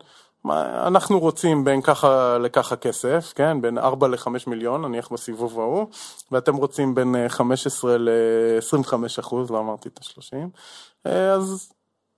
אנחנו 0.87 1.19
רוצים 1.19 1.63
בין 1.63 1.81
ככה 1.81 2.37
לככה 2.37 2.75
כסף, 2.75 3.33
כן? 3.35 3.61
בין 3.61 3.77
4 3.77 4.07
ל-5 4.07 4.27
מיליון, 4.47 4.85
נניח 4.85 5.11
בסיבוב 5.11 5.59
ההוא, 5.59 5.87
ואתם 6.31 6.55
רוצים 6.55 6.95
בין 6.95 7.15
15 7.27 7.97
ל-25 7.97 8.93
אחוז, 9.19 9.51
לא 9.51 9.59
אמרתי 9.59 9.89
את 9.89 9.99
ה-30, 9.99 11.09
אז 11.35 11.69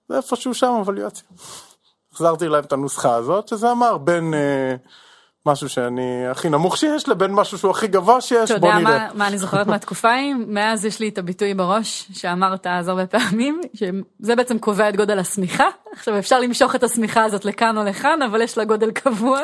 זה 0.09 0.17
איפשהו 0.17 0.53
שם 0.53 0.71
אבליואציה. 0.81 1.23
החזרתי 2.13 2.47
להם 2.47 2.63
את 2.63 2.73
הנוסחה 2.73 3.15
הזאת, 3.15 3.47
שזה 3.47 3.71
אמר 3.71 3.97
בין 3.97 4.33
משהו 5.49 5.69
שאני 5.69 6.27
הכי 6.27 6.49
נמוך 6.49 6.77
שיש 6.77 7.09
לבין 7.09 7.31
משהו 7.31 7.57
שהוא 7.57 7.71
הכי 7.71 7.87
גבוה 7.87 8.21
שיש, 8.21 8.51
אתה 8.51 8.59
בוא 8.59 8.67
יודע 8.67 8.79
נראה. 8.79 8.97
מה, 8.97 9.07
מה 9.13 9.27
אני 9.27 9.37
זוכרת 9.37 9.67
מהתקופה 9.71 10.09
ההיא? 10.09 10.35
מאז 10.47 10.85
יש 10.85 10.99
לי 10.99 11.09
את 11.09 11.17
הביטוי 11.17 11.53
בראש 11.53 12.07
שאמרת 12.13 12.67
אז 12.67 12.87
הרבה 12.87 13.05
פעמים, 13.05 13.61
שזה 13.73 14.35
בעצם 14.35 14.59
קובע 14.59 14.89
את 14.89 14.95
גודל 14.95 15.19
השמיכה. 15.19 15.67
עכשיו 15.93 16.19
אפשר 16.19 16.39
למשוך 16.39 16.75
את 16.75 16.83
השמיכה 16.83 17.23
הזאת 17.23 17.45
לכאן 17.45 17.77
או 17.77 17.83
לכאן, 17.83 18.21
אבל 18.21 18.41
יש 18.41 18.57
לה 18.57 18.63
גודל 18.63 18.91
קבוע. 18.91 19.39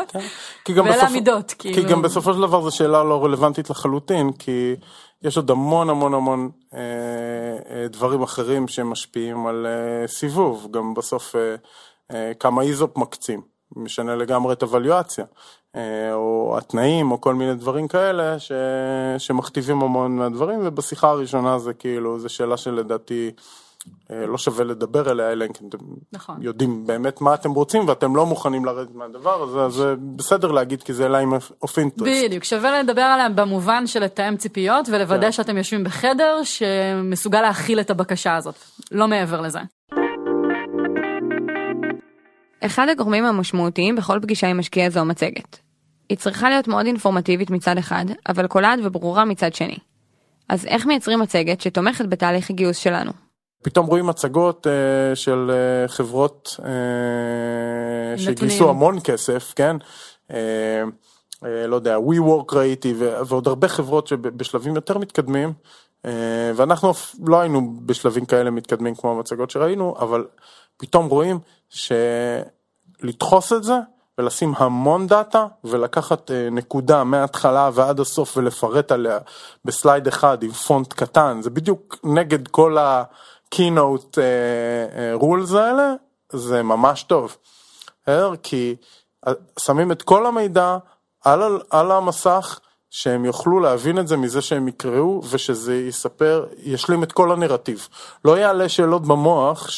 גם 0.76 0.86
ואלה 0.86 1.04
המידות, 1.04 1.54
כי 1.60 1.74
כאילו. 1.74 1.90
גם 1.90 2.02
בסופו 2.02 2.34
של 2.34 2.42
דבר 2.42 2.62
זו 2.62 2.72
שאלה 2.72 3.04
לא 3.04 3.26
רלוונטית 3.26 3.70
לחלוטין, 3.70 4.32
כי 4.32 4.76
יש 5.24 5.38
עוד 5.38 5.52
המון 5.52 5.90
המון 5.90 6.14
המון 6.14 6.50
אה, 6.74 6.80
אה, 7.70 7.88
דברים 7.88 8.22
אחרים 8.22 8.68
שמשפיעים 8.68 9.48
על 9.48 9.66
אה, 9.66 10.08
סיבוב, 10.08 10.68
גם 10.72 10.94
בסוף 10.94 11.36
כמה 12.40 12.62
איזופ 12.62 12.98
מקצים, 12.98 13.42
משנה 13.76 14.16
לגמרי 14.16 14.54
את 14.54 14.64
הוואליואציה, 14.64 15.26
אה, 15.26 15.30
או 16.14 16.56
התנאים, 16.58 17.12
או 17.12 17.22
כל 17.22 17.34
מיני 17.34 17.56
דברים 17.56 17.88
כאלה 17.88 18.40
ש, 18.40 18.52
שמכתיבים 19.18 19.82
המון 19.82 20.16
מהדברים, 20.16 20.60
ובשיחה 20.64 21.10
הראשונה 21.10 21.60
זה 21.60 21.74
כאילו, 21.74 22.20
זו 22.20 22.30
שאלה 22.30 22.58
שלדעתי 22.58 23.32
אה, 24.12 24.26
לא 24.26 24.38
שווה 24.38 24.64
לדבר 24.64 25.10
עליה, 25.10 25.32
אלא 25.32 25.46
אם 25.46 25.54
כן 25.54 25.66
אתם 25.70 25.78
נכון. 26.14 26.36
יודעים 26.42 26.88
באמת 26.88 27.22
מה 27.22 27.34
אתם 27.34 27.52
רוצים 27.52 27.88
ואתם 27.88 28.16
לא 28.16 28.26
מוכנים 28.26 28.66
לרדת 28.66 28.96
מהדבר 28.96 29.44
הזה, 29.44 29.60
אז 29.60 29.74
זה 29.74 29.96
בסדר 30.16 30.52
להגיד 30.52 30.84
כי 30.84 30.94
זה 30.94 31.10
ליים 31.10 31.34
אוף 31.62 31.80
אינטרסט. 31.80 32.12
בדיוק, 32.26 32.44
שווה 32.44 32.82
לדבר 32.82 33.02
עליה 33.02 33.30
במובן 33.30 33.88
של 33.88 34.04
לתאם 34.04 34.38
ציפיות 34.38 34.90
ולוודא 34.90 35.26
כן. 35.26 35.32
שאתם 35.32 35.58
יושבים 35.58 35.84
בחדר 35.84 36.42
שמסוגל 36.44 37.42
להכיל 37.42 37.80
את 37.80 37.90
הבקשה 37.90 38.36
הזאת, 38.36 38.56
לא 38.92 39.08
מעבר 39.08 39.42
לזה. 39.42 39.60
אחד 42.66 42.90
הגורמים 42.90 43.26
המשמעותיים 43.26 43.96
בכל 43.96 44.20
פגישה 44.22 44.48
עם 44.48 44.60
משקיע 44.60 44.90
זו 44.90 45.00
המצגת. 45.00 45.65
היא 46.10 46.18
צריכה 46.18 46.50
להיות 46.50 46.68
מאוד 46.68 46.86
אינפורמטיבית 46.86 47.50
מצד 47.50 47.78
אחד, 47.78 48.06
אבל 48.30 48.48
קולעת 48.48 48.80
וברורה 48.84 49.26
מצד 49.26 49.54
שני. 49.54 49.78
אז 50.50 50.66
איך 50.66 50.86
מייצרים 50.86 51.20
מצגת 51.20 51.62
שתומכת 51.62 52.06
בתהליך 52.06 52.50
הגיוס 52.50 52.78
שלנו? 52.78 53.12
פתאום 53.64 53.86
רואים 53.86 54.06
מצגות 54.06 54.68
uh, 54.68 55.16
של 55.16 55.52
uh, 55.52 55.92
חברות 55.92 56.60
uh, 56.60 56.64
שגייסו. 58.18 58.70
המון 58.70 58.98
כסף, 59.04 59.54
כן? 59.56 59.76
Uh, 60.32 60.34
uh, 60.34 61.46
לא 61.68 61.76
יודע, 61.76 61.98
WeWork 61.98 62.56
ראיתי 62.56 62.94
ו- 62.98 63.14
ועוד 63.28 63.48
הרבה 63.48 63.68
חברות 63.68 64.08
שבשלבים 64.08 64.76
יותר 64.76 64.98
מתקדמים, 64.98 65.54
uh, 66.04 66.08
ואנחנו 66.56 66.92
לא 67.28 67.40
היינו 67.40 67.74
בשלבים 67.86 68.26
כאלה 68.26 68.52
מתקדמים 68.52 68.96
כמו 68.96 69.12
המצגות 69.12 69.50
שראינו, 69.50 69.96
אבל 70.00 70.26
פתאום 70.78 71.08
רואים 71.08 71.40
שלדחוס 71.70 73.54
את 73.54 73.64
זה 73.64 73.74
ולשים 74.18 74.54
המון 74.58 75.08
דאטה 75.08 75.48
ולקחת 75.64 76.30
uh, 76.30 76.34
נקודה 76.52 77.04
מההתחלה 77.04 77.70
ועד 77.74 78.00
הסוף 78.00 78.38
ולפרט 78.38 78.92
עליה 78.92 79.18
בסלייד 79.66 80.08
אחד 80.08 80.44
עם 80.44 80.52
פונט 80.52 80.94
קטן, 80.94 81.42
זה 81.42 81.50
בדיוק 81.50 82.00
נגד 82.04 82.48
כל 82.48 82.78
ה... 82.78 83.04
keynote 83.56 84.16
uh, 84.16 85.20
uh, 85.20 85.24
rules 85.24 85.58
האלה, 85.58 85.94
זה 86.32 86.64
ממש 86.64 87.04
טוב. 87.04 87.38
כי 88.44 88.76
שמים 89.60 89.92
את 89.92 90.02
כל 90.02 90.26
המידע 90.26 90.78
על, 91.24 91.62
על 91.70 91.92
המסך, 91.92 92.60
שהם 92.90 93.26
יוכלו 93.26 93.60
להבין 93.60 94.00
את 94.00 94.08
זה 94.08 94.18
מזה 94.18 94.42
שהם 94.42 94.68
יקראו, 94.68 95.22
ושזה 95.30 95.76
יספר, 95.76 96.46
ישלים 96.58 97.04
את 97.04 97.12
כל 97.12 97.32
הנרטיב. 97.32 97.88
לא 98.26 98.38
יעלה 98.38 98.70
שאלות 98.70 99.08
במוח, 99.08 99.70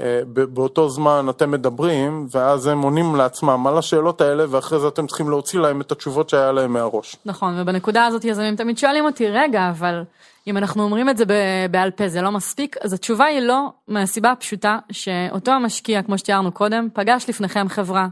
שבאותו 0.00 0.88
זמן 0.88 1.26
אתם 1.30 1.50
מדברים, 1.50 2.26
ואז 2.30 2.66
הם 2.66 2.82
עונים 2.82 3.16
לעצמם 3.16 3.66
על 3.66 3.78
השאלות 3.78 4.20
האלה, 4.20 4.44
ואחרי 4.48 4.78
זה 4.78 4.88
אתם 4.88 5.06
צריכים 5.06 5.30
להוציא 5.30 5.60
להם 5.60 5.80
את 5.80 5.92
התשובות 5.92 6.28
שהיה 6.28 6.52
להם 6.52 6.72
מהראש. 6.72 7.16
נכון, 7.24 7.60
ובנקודה 7.60 8.06
הזאת 8.06 8.24
יזמים 8.24 8.56
תמיד 8.56 8.78
שואלים 8.78 9.04
אותי, 9.04 9.28
רגע, 9.28 9.70
אבל 9.70 10.02
אם 10.46 10.56
אנחנו 10.56 10.82
אומרים 10.82 11.08
את 11.08 11.16
זה 11.16 11.24
בעל 11.70 11.90
פה, 11.90 12.08
זה 12.08 12.22
לא 12.22 12.30
מספיק? 12.30 12.76
אז 12.84 12.92
התשובה 12.92 13.24
היא 13.24 13.40
לא, 13.40 13.68
מהסיבה 13.88 14.30
הפשוטה 14.30 14.78
שאותו 14.92 15.50
המשקיע, 15.50 16.02
כמו 16.02 16.18
שתיארנו 16.18 16.52
קודם, 16.52 16.88
פגש 16.92 17.28
לפניכם 17.28 17.68
חברה, 17.68 18.06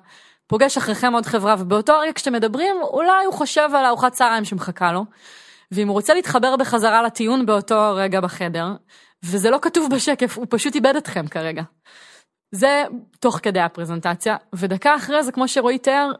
פוגש 0.47 0.77
אחריכם 0.77 1.13
עוד 1.13 1.27
חברה, 1.27 1.55
ובאותו 1.59 1.99
רגע 1.99 2.13
כשאתם 2.13 2.33
מדברים, 2.33 2.77
אולי 2.83 3.25
הוא 3.27 3.35
חושב 3.35 3.69
על 3.75 3.85
ארוחת 3.85 4.13
צהריים 4.13 4.45
שמחכה 4.45 4.93
לו, 4.93 5.05
ואם 5.73 5.89
הוא 5.89 5.95
רוצה 5.95 6.15
להתחבר 6.15 6.57
בחזרה 6.57 7.03
לטיעון 7.03 7.47
באותו 7.47 7.93
רגע 7.95 8.21
בחדר, 8.21 8.67
וזה 9.25 9.51
לא 9.51 9.59
כתוב 9.63 9.95
בשקף, 9.95 10.39
הוא 10.39 10.47
פשוט 10.51 10.75
איבד 10.75 10.97
אתכם 10.97 11.27
כרגע. 11.27 11.63
זה 12.51 12.85
תוך 13.21 13.41
כדי 13.43 13.61
הפרזנטציה, 13.61 14.37
ודקה 14.53 14.97
אחרי 14.97 15.23
זה, 15.23 15.33
כמו 15.33 15.49
שרועי 15.49 15.79
תיאר, 15.79 16.13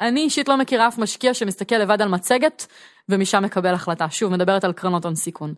אני 0.00 0.20
אישית 0.20 0.48
לא 0.48 0.56
מכירה 0.56 0.88
אף 0.88 0.98
משקיע 0.98 1.34
שמסתכל 1.34 1.76
לבד 1.76 2.02
על 2.02 2.08
מצגת 2.08 2.66
ומשם 3.08 3.42
מקבל 3.42 3.74
החלטה. 3.74 4.06
שוב, 4.10 4.32
מדברת 4.32 4.64
על 4.64 4.72
קרנות 4.72 5.04
הון 5.04 5.14
סיכון. 5.14 5.54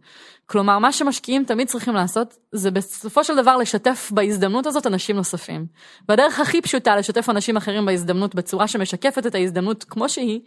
כלומר, 0.47 0.79
מה 0.79 0.93
שמשקיעים 0.93 1.45
תמיד 1.45 1.69
צריכים 1.69 1.95
לעשות, 1.95 2.37
זה 2.53 2.71
בסופו 2.71 3.25
של 3.25 3.37
דבר 3.37 3.57
לשתף 3.57 4.11
בהזדמנות 4.15 4.67
הזאת 4.67 4.87
אנשים 4.87 5.17
נוספים. 5.17 5.67
והדרך 6.09 6.41
הכי 6.41 6.63
פשוטה 6.63 6.97
לשתף 6.97 7.29
אנשים 7.29 7.57
אחרים 7.57 7.87
בהזדמנות 7.87 8.35
בצורה 8.35 8.69
שמשקפת 8.69 9.27
את 9.27 9.35
ההזדמנות 9.35 9.85
כמו 9.85 10.09
שהיא, 10.09 10.41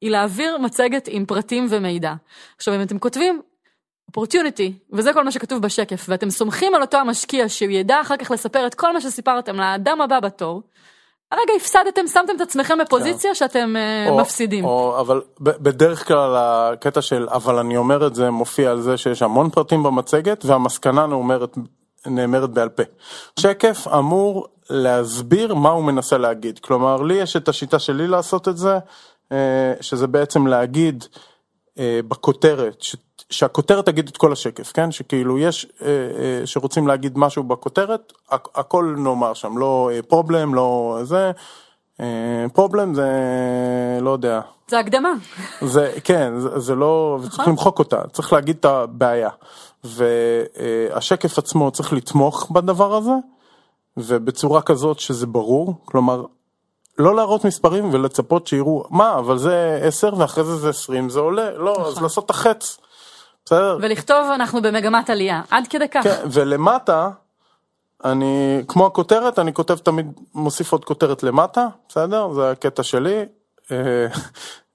היא 0.00 0.10
להעביר 0.10 0.58
מצגת 0.58 1.08
עם 1.10 1.26
פרטים 1.26 1.66
ומידע. 1.70 2.14
עכשיו, 2.56 2.74
אם 2.74 2.82
אתם 2.82 2.98
כותבים 2.98 3.42
opportunity, 4.12 4.72
וזה 4.92 5.12
כל 5.12 5.24
מה 5.24 5.30
שכתוב 5.30 5.62
בשקף, 5.62 6.06
ואתם 6.08 6.30
סומכים 6.30 6.74
על 6.74 6.82
אותו 6.82 6.96
המשקיע 6.96 7.48
שהוא 7.48 7.70
ידע 7.70 8.00
אחר 8.00 8.16
כך 8.16 8.30
לספר 8.30 8.66
את 8.66 8.74
כל 8.74 8.92
מה 8.92 9.00
שסיפרתם 9.00 9.56
לאדם 9.56 10.00
הבא 10.00 10.20
בתור, 10.20 10.62
הרגע 11.32 11.52
הפסדתם, 11.56 12.06
שמתם 12.06 12.36
את 12.36 12.40
עצמכם 12.40 12.78
בפוזיציה 12.78 13.34
שאתם 13.34 13.76
אה, 13.76 14.10
או- 14.10 14.18
מפסידים. 14.18 14.64
או, 14.64 15.00
אבל 15.00 15.22
בדרך 15.40 16.08
כלל 16.08 16.36
הקטע 16.36 17.02
של 17.02 17.28
אבל 17.30 17.58
אני 17.58 17.76
אומר 17.76 18.06
את 18.06 18.14
זה 18.14 18.30
מופיע 18.30 18.70
על 18.70 18.80
זה 18.80 18.96
שיש 18.96 19.22
המון 19.22 19.50
פרטים 19.50 19.82
במצגת 19.82 20.44
והמסקנה 20.44 21.06
נאמרת, 21.06 21.56
נאמרת 22.06 22.50
בעל 22.50 22.68
פה. 22.68 22.82
שקף 23.40 23.86
אמור 23.98 24.46
להסביר 24.70 25.54
מה 25.54 25.68
הוא 25.70 25.84
מנסה 25.84 26.18
להגיד. 26.18 26.58
כלומר, 26.58 27.02
לי 27.02 27.14
יש 27.14 27.36
את 27.36 27.48
השיטה 27.48 27.78
שלי 27.78 28.06
לעשות 28.06 28.48
את 28.48 28.56
זה, 28.56 28.78
אה, 29.32 29.72
שזה 29.80 30.06
בעצם 30.06 30.46
להגיד 30.46 31.04
אה, 31.78 32.00
בכותרת, 32.08 32.82
ש- 32.82 32.96
שהכותרת 33.30 33.86
תגיד 33.86 34.08
את 34.08 34.16
כל 34.16 34.32
השקף, 34.32 34.72
כן? 34.72 34.90
שכאילו 34.90 35.38
יש, 35.38 35.66
אה, 35.82 35.86
אה, 35.88 36.46
שרוצים 36.46 36.86
להגיד 36.86 37.18
משהו 37.18 37.42
בכותרת, 37.42 38.12
הכ- 38.30 38.50
הכל 38.54 38.94
נאמר 38.98 39.34
שם, 39.34 39.58
לא 39.58 39.90
פרובלם, 40.08 40.54
לא 40.54 40.98
זה. 41.02 41.30
פרובלם 42.52 42.94
זה, 42.94 43.08
לא 44.00 44.10
יודע, 44.10 44.40
זה 44.68 44.78
הקדמה. 44.78 45.08
זה 45.62 45.92
כן 46.04 46.32
זה, 46.38 46.58
זה 46.58 46.74
לא 46.74 47.18
צריך 47.30 47.48
למחוק 47.48 47.78
אותה 47.78 48.08
צריך 48.12 48.32
להגיד 48.32 48.56
את 48.60 48.64
הבעיה 48.64 49.28
והשקף 49.84 51.38
עצמו 51.38 51.70
צריך 51.70 51.92
לתמוך 51.92 52.50
בדבר 52.50 52.94
הזה 52.94 53.12
ובצורה 53.96 54.62
כזאת 54.62 54.98
שזה 55.00 55.26
ברור 55.26 55.74
כלומר 55.84 56.24
לא 56.98 57.16
להראות 57.16 57.44
מספרים 57.44 57.94
ולצפות 57.94 58.46
שיראו 58.46 58.84
מה 58.90 59.18
אבל 59.18 59.38
זה 59.38 59.78
10 59.82 60.10
ואחרי 60.18 60.44
זה 60.44 60.56
זה 60.56 60.68
20 60.68 61.10
זה 61.10 61.20
עולה 61.20 61.50
לא 61.50 61.88
אז 61.88 62.02
לעשות 62.02 62.24
את 62.24 62.30
החץ. 62.30 62.78
בסדר 63.44 63.78
ולכתוב 63.80 64.30
אנחנו 64.34 64.62
במגמת 64.62 65.10
עלייה, 65.10 65.42
עד 65.50 65.66
כדי 65.66 65.88
כך. 65.88 66.02
כן, 66.02 66.16
ולמטה, 66.32 67.10
אני, 68.04 68.62
כמו 68.68 68.86
הכותרת, 68.86 69.38
אני 69.38 69.54
כותב 69.54 69.76
תמיד, 69.76 70.06
מוסיף 70.34 70.72
עוד 70.72 70.84
כותרת 70.84 71.22
למטה, 71.22 71.66
בסדר? 71.88 72.32
זה 72.32 72.50
הקטע 72.50 72.82
שלי. 72.82 73.24
אה, 73.70 74.06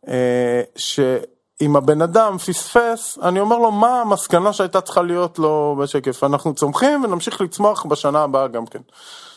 אה, 0.07 0.61
שאם 0.75 1.75
הבן 1.75 2.01
אדם 2.01 2.37
פספס, 2.37 3.17
אני 3.23 3.39
אומר 3.39 3.57
לו 3.57 3.71
מה 3.71 4.01
המסקנה 4.01 4.53
שהייתה 4.53 4.81
צריכה 4.81 5.01
להיות 5.01 5.39
לו 5.39 5.77
בשקף. 5.81 6.23
אנחנו 6.23 6.53
צומחים 6.53 7.03
ונמשיך 7.03 7.41
לצמוח 7.41 7.85
בשנה 7.85 8.23
הבאה 8.23 8.47
גם 8.47 8.65
כן. 8.65 8.81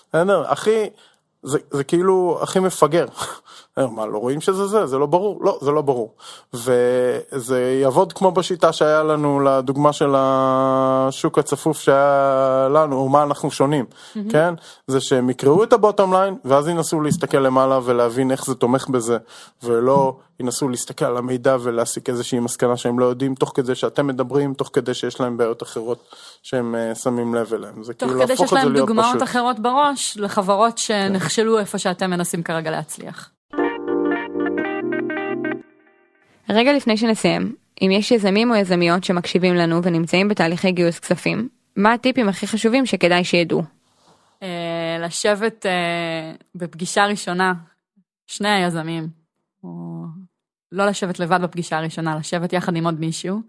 בסדר? 0.09 0.45
הכי, 0.49 0.91
זה, 1.45 1.59
זה 1.71 1.85
כאילו 1.85 2.39
הכי 2.43 2.61
מפגר. 2.61 3.07
מה, 3.77 4.07
לא 4.07 4.19
רואים 4.19 4.41
שזה 4.41 4.67
זה? 4.67 4.87
זה 4.87 4.99
לא 4.99 5.07
ברור? 5.07 5.45
לא, 5.45 5.59
זה 5.63 5.71
לא 5.71 5.83
ברור. 5.83 6.15
וזה 6.55 7.79
יעבוד 7.83 8.13
כמו 8.13 8.31
בשיטה 8.31 8.73
שהיה 8.73 9.03
לנו 9.03 9.41
לדוגמה 9.41 9.93
של 9.93 10.15
השוק 10.17 11.39
הצפוף 11.39 11.81
שהיה 11.81 12.69
לנו, 12.71 12.97
או 12.97 13.09
מה 13.09 13.23
אנחנו 13.23 13.51
שונים, 13.51 13.85
mm-hmm. 13.85 14.19
כן? 14.31 14.55
זה 14.87 15.01
שהם 15.01 15.31
יקראו 15.31 15.65
את 15.65 15.73
הבוטום 15.73 16.15
ליין, 16.15 16.37
ואז 16.45 16.69
ינסו 16.69 17.01
להסתכל 17.01 17.39
למעלה 17.39 17.81
ולהבין 17.85 18.31
איך 18.31 18.47
זה 18.47 18.55
תומך 18.55 18.89
בזה, 18.89 19.19
ולא 19.63 20.17
ינסו 20.41 20.69
להסתכל 20.69 21.05
על 21.05 21.17
המידע 21.17 21.57
ולהסיק 21.61 22.09
איזושהי 22.09 22.41
מסקנה 22.41 22.77
שהם 22.77 22.99
לא 22.99 23.05
יודעים, 23.05 23.35
תוך 23.35 23.53
כדי 23.55 23.75
שאתם 23.75 24.07
מדברים, 24.07 24.55
תוך 24.55 24.71
כדי 24.73 24.95
שיש 24.95 25.21
להם 25.21 25.37
בעיות 25.37 25.63
אחרות 25.63 26.15
שהם 26.43 26.75
uh, 26.75 26.99
שמים 26.99 27.35
לב 27.35 27.55
אליהם. 27.55 27.83
זה 27.83 27.95
תוך 27.95 28.09
כאילו 28.09 28.23
כדי 28.23 28.33
להפוך 28.33 28.39
שיש 28.39 28.45
את 28.45 28.49
זה 28.49 28.65
להם 28.65 28.73
להיות 28.73 28.89
דוגמאות 28.89 29.17
פשוט. 29.17 29.23
אחרות 29.23 29.59
בראש 29.59 30.17
לחברות 30.17 30.79
שנכשלו 30.79 31.59
איפה 31.59 31.79
שאתם 31.79 32.11
מנסים 32.11 32.43
כרגע 32.43 32.71
להצליח. 32.71 33.34
רגע 36.49 36.73
לפני 36.73 36.97
שנסיים, 36.97 37.55
אם 37.83 37.91
יש 37.91 38.11
יזמים 38.11 38.51
או 38.51 38.57
יזמיות 38.57 39.05
שמקשיבים 39.05 39.55
לנו 39.55 39.83
ונמצאים 39.83 40.29
בתהליכי 40.29 40.73
גיוס 40.73 40.99
כספים, 40.99 41.49
מה 41.77 41.93
הטיפים 41.93 42.29
הכי 42.29 42.47
חשובים 42.47 42.87
שכדאי 42.87 43.25
שידעו? 43.25 43.63
אה, 44.43 44.97
לשבת 45.01 45.67
אה, 45.67 46.33
בפגישה 46.55 47.07
ראשונה, 47.07 47.55
שני 48.27 48.49
היזמים, 48.49 49.09
או 49.65 50.05
לא 50.73 50.87
לשבת 50.87 51.19
לבד 51.19 51.41
בפגישה 51.43 51.79
הראשונה, 51.79 52.17
לשבת 52.17 52.53
יחד 52.53 52.77
עם 52.77 52.85
עוד 52.85 53.01
מישהו, 53.01 53.41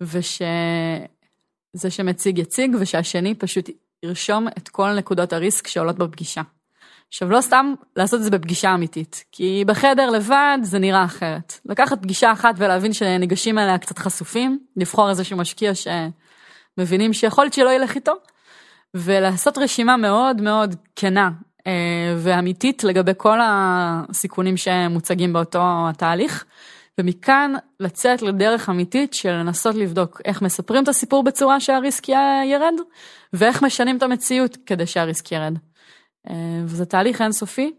ושזה 0.00 1.90
שמציג 1.90 2.38
יציג, 2.38 2.76
ושהשני 2.80 3.34
פשוט 3.34 3.70
ירשום 4.02 4.48
את 4.48 4.68
כל 4.68 4.94
נקודות 4.94 5.32
הריסק 5.32 5.66
שעולות 5.66 5.98
בפגישה. 5.98 6.42
עכשיו, 7.12 7.30
לא 7.30 7.40
סתם 7.40 7.74
לעשות 7.96 8.18
את 8.18 8.24
זה 8.24 8.30
בפגישה 8.30 8.74
אמיתית, 8.74 9.24
כי 9.32 9.64
בחדר 9.66 10.10
לבד 10.10 10.58
זה 10.62 10.78
נראה 10.78 11.04
אחרת. 11.04 11.60
לקחת 11.66 12.02
פגישה 12.02 12.32
אחת 12.32 12.54
ולהבין 12.58 12.92
שניגשים 12.92 13.58
אליה 13.58 13.78
קצת 13.78 13.98
חשופים, 13.98 14.58
לבחור 14.76 15.10
איזשהו 15.10 15.36
משקיע 15.36 15.72
שמבינים 15.74 17.12
שיכול 17.12 17.44
להיות 17.44 17.54
שלא 17.54 17.70
ילך 17.70 17.94
איתו, 17.94 18.12
ולעשות 18.94 19.58
רשימה 19.58 19.96
מאוד 19.96 20.40
מאוד 20.40 20.74
כנה 20.96 21.30
אה, 21.66 21.72
ואמיתית 22.18 22.84
לגבי 22.84 23.12
כל 23.16 23.38
הסיכונים 23.42 24.56
שמוצגים 24.56 25.32
באותו 25.32 25.60
התהליך, 25.62 26.44
ומכאן 26.98 27.52
לצאת 27.80 28.22
לדרך 28.22 28.68
אמיתית 28.68 29.14
של 29.14 29.30
לנסות 29.30 29.74
לבדוק 29.74 30.20
איך 30.24 30.42
מספרים 30.42 30.82
את 30.82 30.88
הסיפור 30.88 31.22
בצורה 31.22 31.60
שהריסק 31.60 32.08
ירד, 32.46 32.74
ואיך 33.32 33.62
משנים 33.62 33.96
את 33.96 34.02
המציאות 34.02 34.56
כדי 34.66 34.86
שהריסק 34.86 35.32
ירד. 35.32 35.54
אה, 36.30 36.34
וזה 36.64 36.86
תהליך 36.86 37.22
אינסופי. 37.22 37.72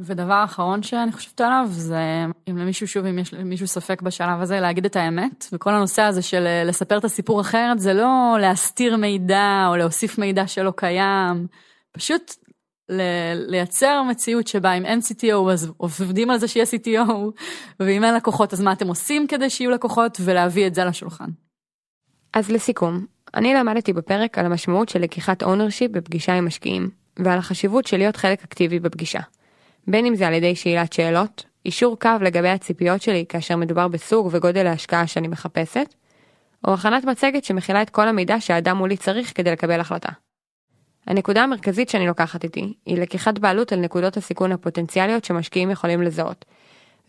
ודבר 0.00 0.44
אחרון 0.44 0.82
שאני 0.82 1.12
חושבת 1.12 1.40
עליו 1.40 1.66
זה 1.70 2.24
אם 2.50 2.58
למישהו 2.58 2.88
שוב 2.88 3.06
אם 3.06 3.18
יש 3.18 3.34
למישהו 3.34 3.66
ספק 3.66 4.02
בשלב 4.02 4.40
הזה 4.40 4.60
להגיד 4.60 4.84
את 4.84 4.96
האמת 4.96 5.46
וכל 5.52 5.74
הנושא 5.74 6.02
הזה 6.02 6.22
של 6.22 6.46
אה, 6.46 6.64
לספר 6.64 6.98
את 6.98 7.04
הסיפור 7.04 7.40
אחרת 7.40 7.80
זה 7.80 7.92
לא 7.92 8.36
להסתיר 8.40 8.96
מידע 8.96 9.66
או 9.68 9.76
להוסיף 9.76 10.18
מידע 10.18 10.46
שלא 10.46 10.72
קיים 10.76 11.46
פשוט 11.92 12.34
לייצר 13.48 14.02
מציאות 14.02 14.46
שבה 14.46 14.72
אם 14.72 14.86
אין 14.86 14.98
CTO 14.98 15.52
אז 15.52 15.72
עובדים 15.76 16.30
על 16.30 16.38
זה 16.38 16.48
שיהיה 16.48 16.66
CTO 16.66 17.10
ואם 17.80 18.04
אין 18.04 18.14
לקוחות 18.14 18.52
אז 18.52 18.60
מה 18.60 18.72
אתם 18.72 18.88
עושים 18.88 19.26
כדי 19.26 19.50
שיהיו 19.50 19.70
לקוחות 19.70 20.18
ולהביא 20.24 20.66
את 20.66 20.74
זה 20.74 20.84
לשולחן. 20.84 21.30
אז 22.32 22.50
לסיכום 22.50 23.06
אני 23.34 23.54
למדתי 23.54 23.92
בפרק 23.92 24.38
על 24.38 24.46
המשמעות 24.46 24.88
של 24.88 25.00
לקיחת 25.00 25.42
ownership 25.42 25.88
בפגישה 25.90 26.34
עם 26.34 26.46
משקיעים 26.46 26.90
ועל 27.16 27.38
החשיבות 27.38 27.86
של 27.86 27.96
להיות 27.96 28.16
חלק 28.16 28.42
אקטיבי 28.42 28.78
בפגישה. 28.78 29.20
בין 29.86 30.06
אם 30.06 30.14
זה 30.14 30.26
על 30.26 30.34
ידי 30.34 30.56
שאלת 30.56 30.92
שאלות, 30.92 31.44
אישור 31.66 31.98
קו 31.98 32.10
לגבי 32.20 32.48
הציפיות 32.48 33.02
שלי 33.02 33.24
כאשר 33.28 33.56
מדובר 33.56 33.88
בסוג 33.88 34.28
וגודל 34.32 34.66
ההשקעה 34.66 35.06
שאני 35.06 35.28
מחפשת, 35.28 35.94
או 36.68 36.74
הכנת 36.74 37.04
מצגת 37.04 37.44
שמכילה 37.44 37.82
את 37.82 37.90
כל 37.90 38.08
המידע 38.08 38.40
שהאדם 38.40 38.76
מולי 38.76 38.96
צריך 38.96 39.32
כדי 39.36 39.50
לקבל 39.50 39.80
החלטה. 39.80 40.08
הנקודה 41.06 41.42
המרכזית 41.42 41.88
שאני 41.88 42.06
לוקחת 42.06 42.44
איתי 42.44 42.74
היא 42.86 42.98
לקיחת 42.98 43.38
בעלות 43.38 43.72
על 43.72 43.80
נקודות 43.80 44.16
הסיכון 44.16 44.52
הפוטנציאליות 44.52 45.24
שמשקיעים 45.24 45.70
יכולים 45.70 46.02
לזהות, 46.02 46.44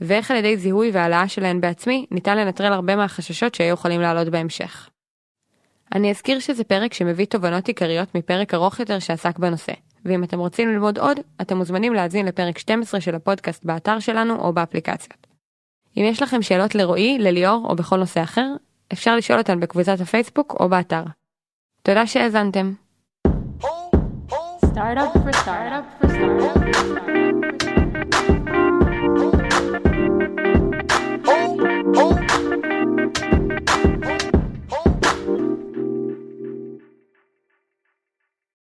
ואיך 0.02 0.32
על 0.32 0.38
ידי 0.38 0.58
זיהוי 0.58 0.92
והעלאה 0.92 1.28
שלהן 1.28 1.62
בעצמי 1.62 2.06
ניתן 2.12 2.38
לנטרל 2.38 2.74
הרבה 2.74 2.96
מהחששות 2.96 3.56
שהיו 3.56 3.74
יכולים 3.74 4.02
לעלות 4.02 4.30
בהמשך. 4.30 4.90
אני 5.96 6.12
אזכיר 6.12 6.40
שזה 6.40 6.64
פרק 6.64 6.94
שמביא 6.94 7.26
תובנות 7.26 7.68
עיקריות 7.68 8.16
מפרק 8.16 8.54
ארוך 8.54 8.80
יותר 8.80 9.00
שעסק 9.00 9.40
בנושא, 9.40 9.74
ואם 10.06 10.24
אתם 10.24 10.40
רוצים 10.40 10.70
ללמוד 10.70 10.98
עוד, 10.98 11.20
אתם 11.42 11.58
מוזמנים 11.58 11.94
להאזין 11.94 12.26
לפרק 12.26 12.58
12 12.58 13.02
של 13.02 13.16
הפודקאסט 13.16 13.66
באתר 13.66 14.00
שלנו 14.00 14.36
או 14.36 14.54
באפליקציות. 14.54 15.28
אם 15.98 16.04
יש 16.06 16.22
לכם 16.22 16.42
שאלות 16.42 16.76
לרועי, 16.76 17.18
לליאור 17.20 17.66
או 17.70 17.76
בכל 17.76 17.98
נושא 17.98 18.24
אחר, 18.24 18.48
אפשר 18.94 19.16
לשאול 19.16 19.40
אותן 19.40 19.60
בקבוצת 19.60 20.02
הפייסבוק 20.02 20.56
או 20.60 20.70
באתר. 20.70 21.04
תודה 21.82 22.08
שהאזנתם. 22.08 22.74
Startup 24.74 25.12
for 25.24 25.34
startup 25.44 25.86
for 26.00 26.08
startup. 26.16 26.62